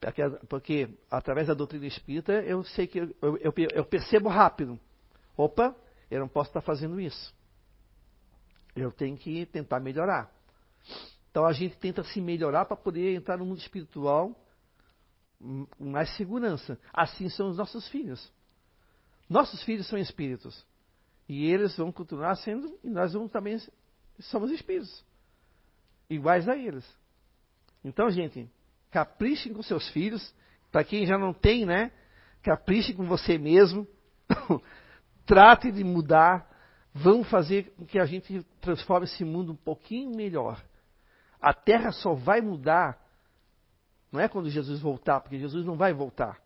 [0.00, 4.78] Porque, porque através da doutrina espírita eu sei que eu, eu, eu percebo rápido.
[5.36, 5.74] Opa,
[6.08, 7.34] eu não posso estar fazendo isso.
[8.76, 10.32] Eu tenho que tentar melhorar.
[11.28, 14.36] Então a gente tenta se melhorar para poder entrar no mundo espiritual
[15.40, 16.78] com mais segurança.
[16.92, 18.32] Assim são os nossos filhos.
[19.32, 20.62] Nossos filhos são espíritos.
[21.26, 23.58] E eles vão continuar sendo, e nós vamos também
[24.20, 25.02] somos espíritos.
[26.10, 26.84] Iguais a eles.
[27.82, 28.46] Então, gente,
[28.90, 30.34] caprichem com seus filhos.
[30.70, 31.90] Para quem já não tem, né?
[32.42, 33.88] Caprichem com você mesmo.
[35.24, 36.46] Trate de mudar.
[36.92, 40.62] Vão fazer com que a gente transforme esse mundo um pouquinho melhor.
[41.40, 43.00] A terra só vai mudar.
[44.12, 46.38] Não é quando Jesus voltar, porque Jesus não vai voltar.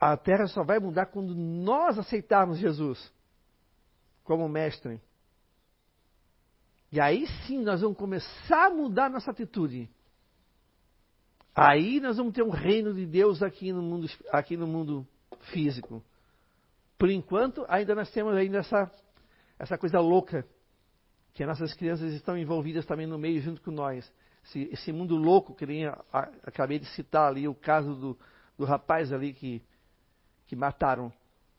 [0.00, 3.12] A terra só vai mudar quando nós aceitarmos Jesus
[4.24, 5.00] como mestre.
[6.90, 9.90] E aí sim nós vamos começar a mudar nossa atitude.
[11.54, 15.06] Aí nós vamos ter um reino de Deus aqui no mundo, aqui no mundo
[15.52, 16.02] físico.
[16.96, 18.90] Por enquanto, ainda nós temos ainda essa,
[19.58, 20.46] essa coisa louca,
[21.34, 24.10] que nossas crianças estão envolvidas também no meio junto com nós.
[24.44, 28.18] Esse, esse mundo louco, que nem a, a, acabei de citar ali, o caso do,
[28.56, 29.62] do rapaz ali que,
[30.50, 31.12] que mataram.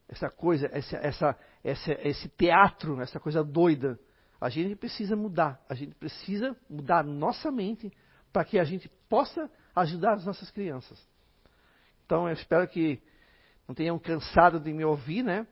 [0.10, 3.98] Essa coisa, essa, essa, essa, esse teatro, essa coisa doida
[4.42, 7.90] a gente precisa mudar, a gente precisa mudar nossa mente
[8.34, 11.00] para que a gente possa ajudar as nossas crianças.
[12.06, 13.02] Então eu espero que
[13.66, 15.48] não tenham cansado de me ouvir, né?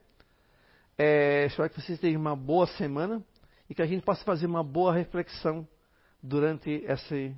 [0.98, 3.24] É, espero que vocês tenham uma boa semana
[3.70, 5.66] e que a gente possa fazer uma boa reflexão
[6.22, 7.34] durante esse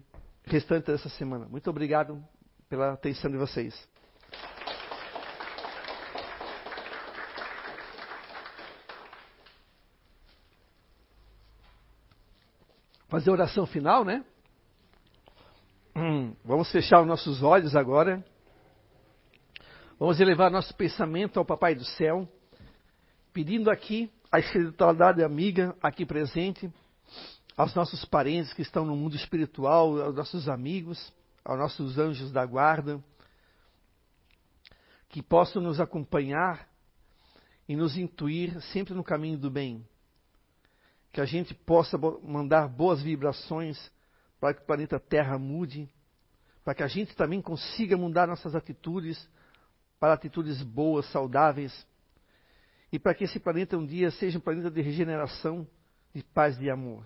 [0.46, 1.46] restante dessa semana.
[1.48, 2.24] Muito obrigado
[2.68, 3.91] pela atenção de vocês.
[13.12, 14.24] Fazer a oração final, né?
[15.94, 18.24] Hum, vamos fechar os nossos olhos agora.
[20.00, 22.26] Vamos elevar nosso pensamento ao Papai do Céu,
[23.34, 26.72] pedindo aqui a espiritualidade amiga aqui presente,
[27.58, 32.46] aos nossos parentes que estão no mundo espiritual, aos nossos amigos, aos nossos anjos da
[32.46, 33.04] guarda,
[35.10, 36.66] que possam nos acompanhar
[37.68, 39.86] e nos intuir sempre no caminho do bem
[41.12, 43.92] que a gente possa mandar boas vibrações
[44.40, 45.90] para que o planeta Terra mude,
[46.64, 49.30] para que a gente também consiga mudar nossas atitudes
[50.00, 51.86] para atitudes boas, saudáveis,
[52.92, 55.68] e para que esse planeta um dia seja um planeta de regeneração,
[56.14, 57.06] de paz e amor.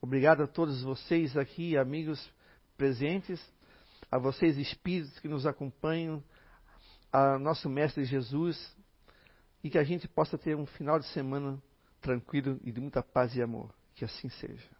[0.00, 2.30] Obrigado a todos vocês aqui, amigos
[2.76, 3.40] presentes,
[4.10, 6.22] a vocês espíritos que nos acompanham,
[7.12, 8.76] a nosso Mestre Jesus,
[9.62, 11.60] e que a gente possa ter um final de semana
[12.00, 13.74] tranquilo e de muita paz e amor.
[13.94, 14.77] Que assim seja.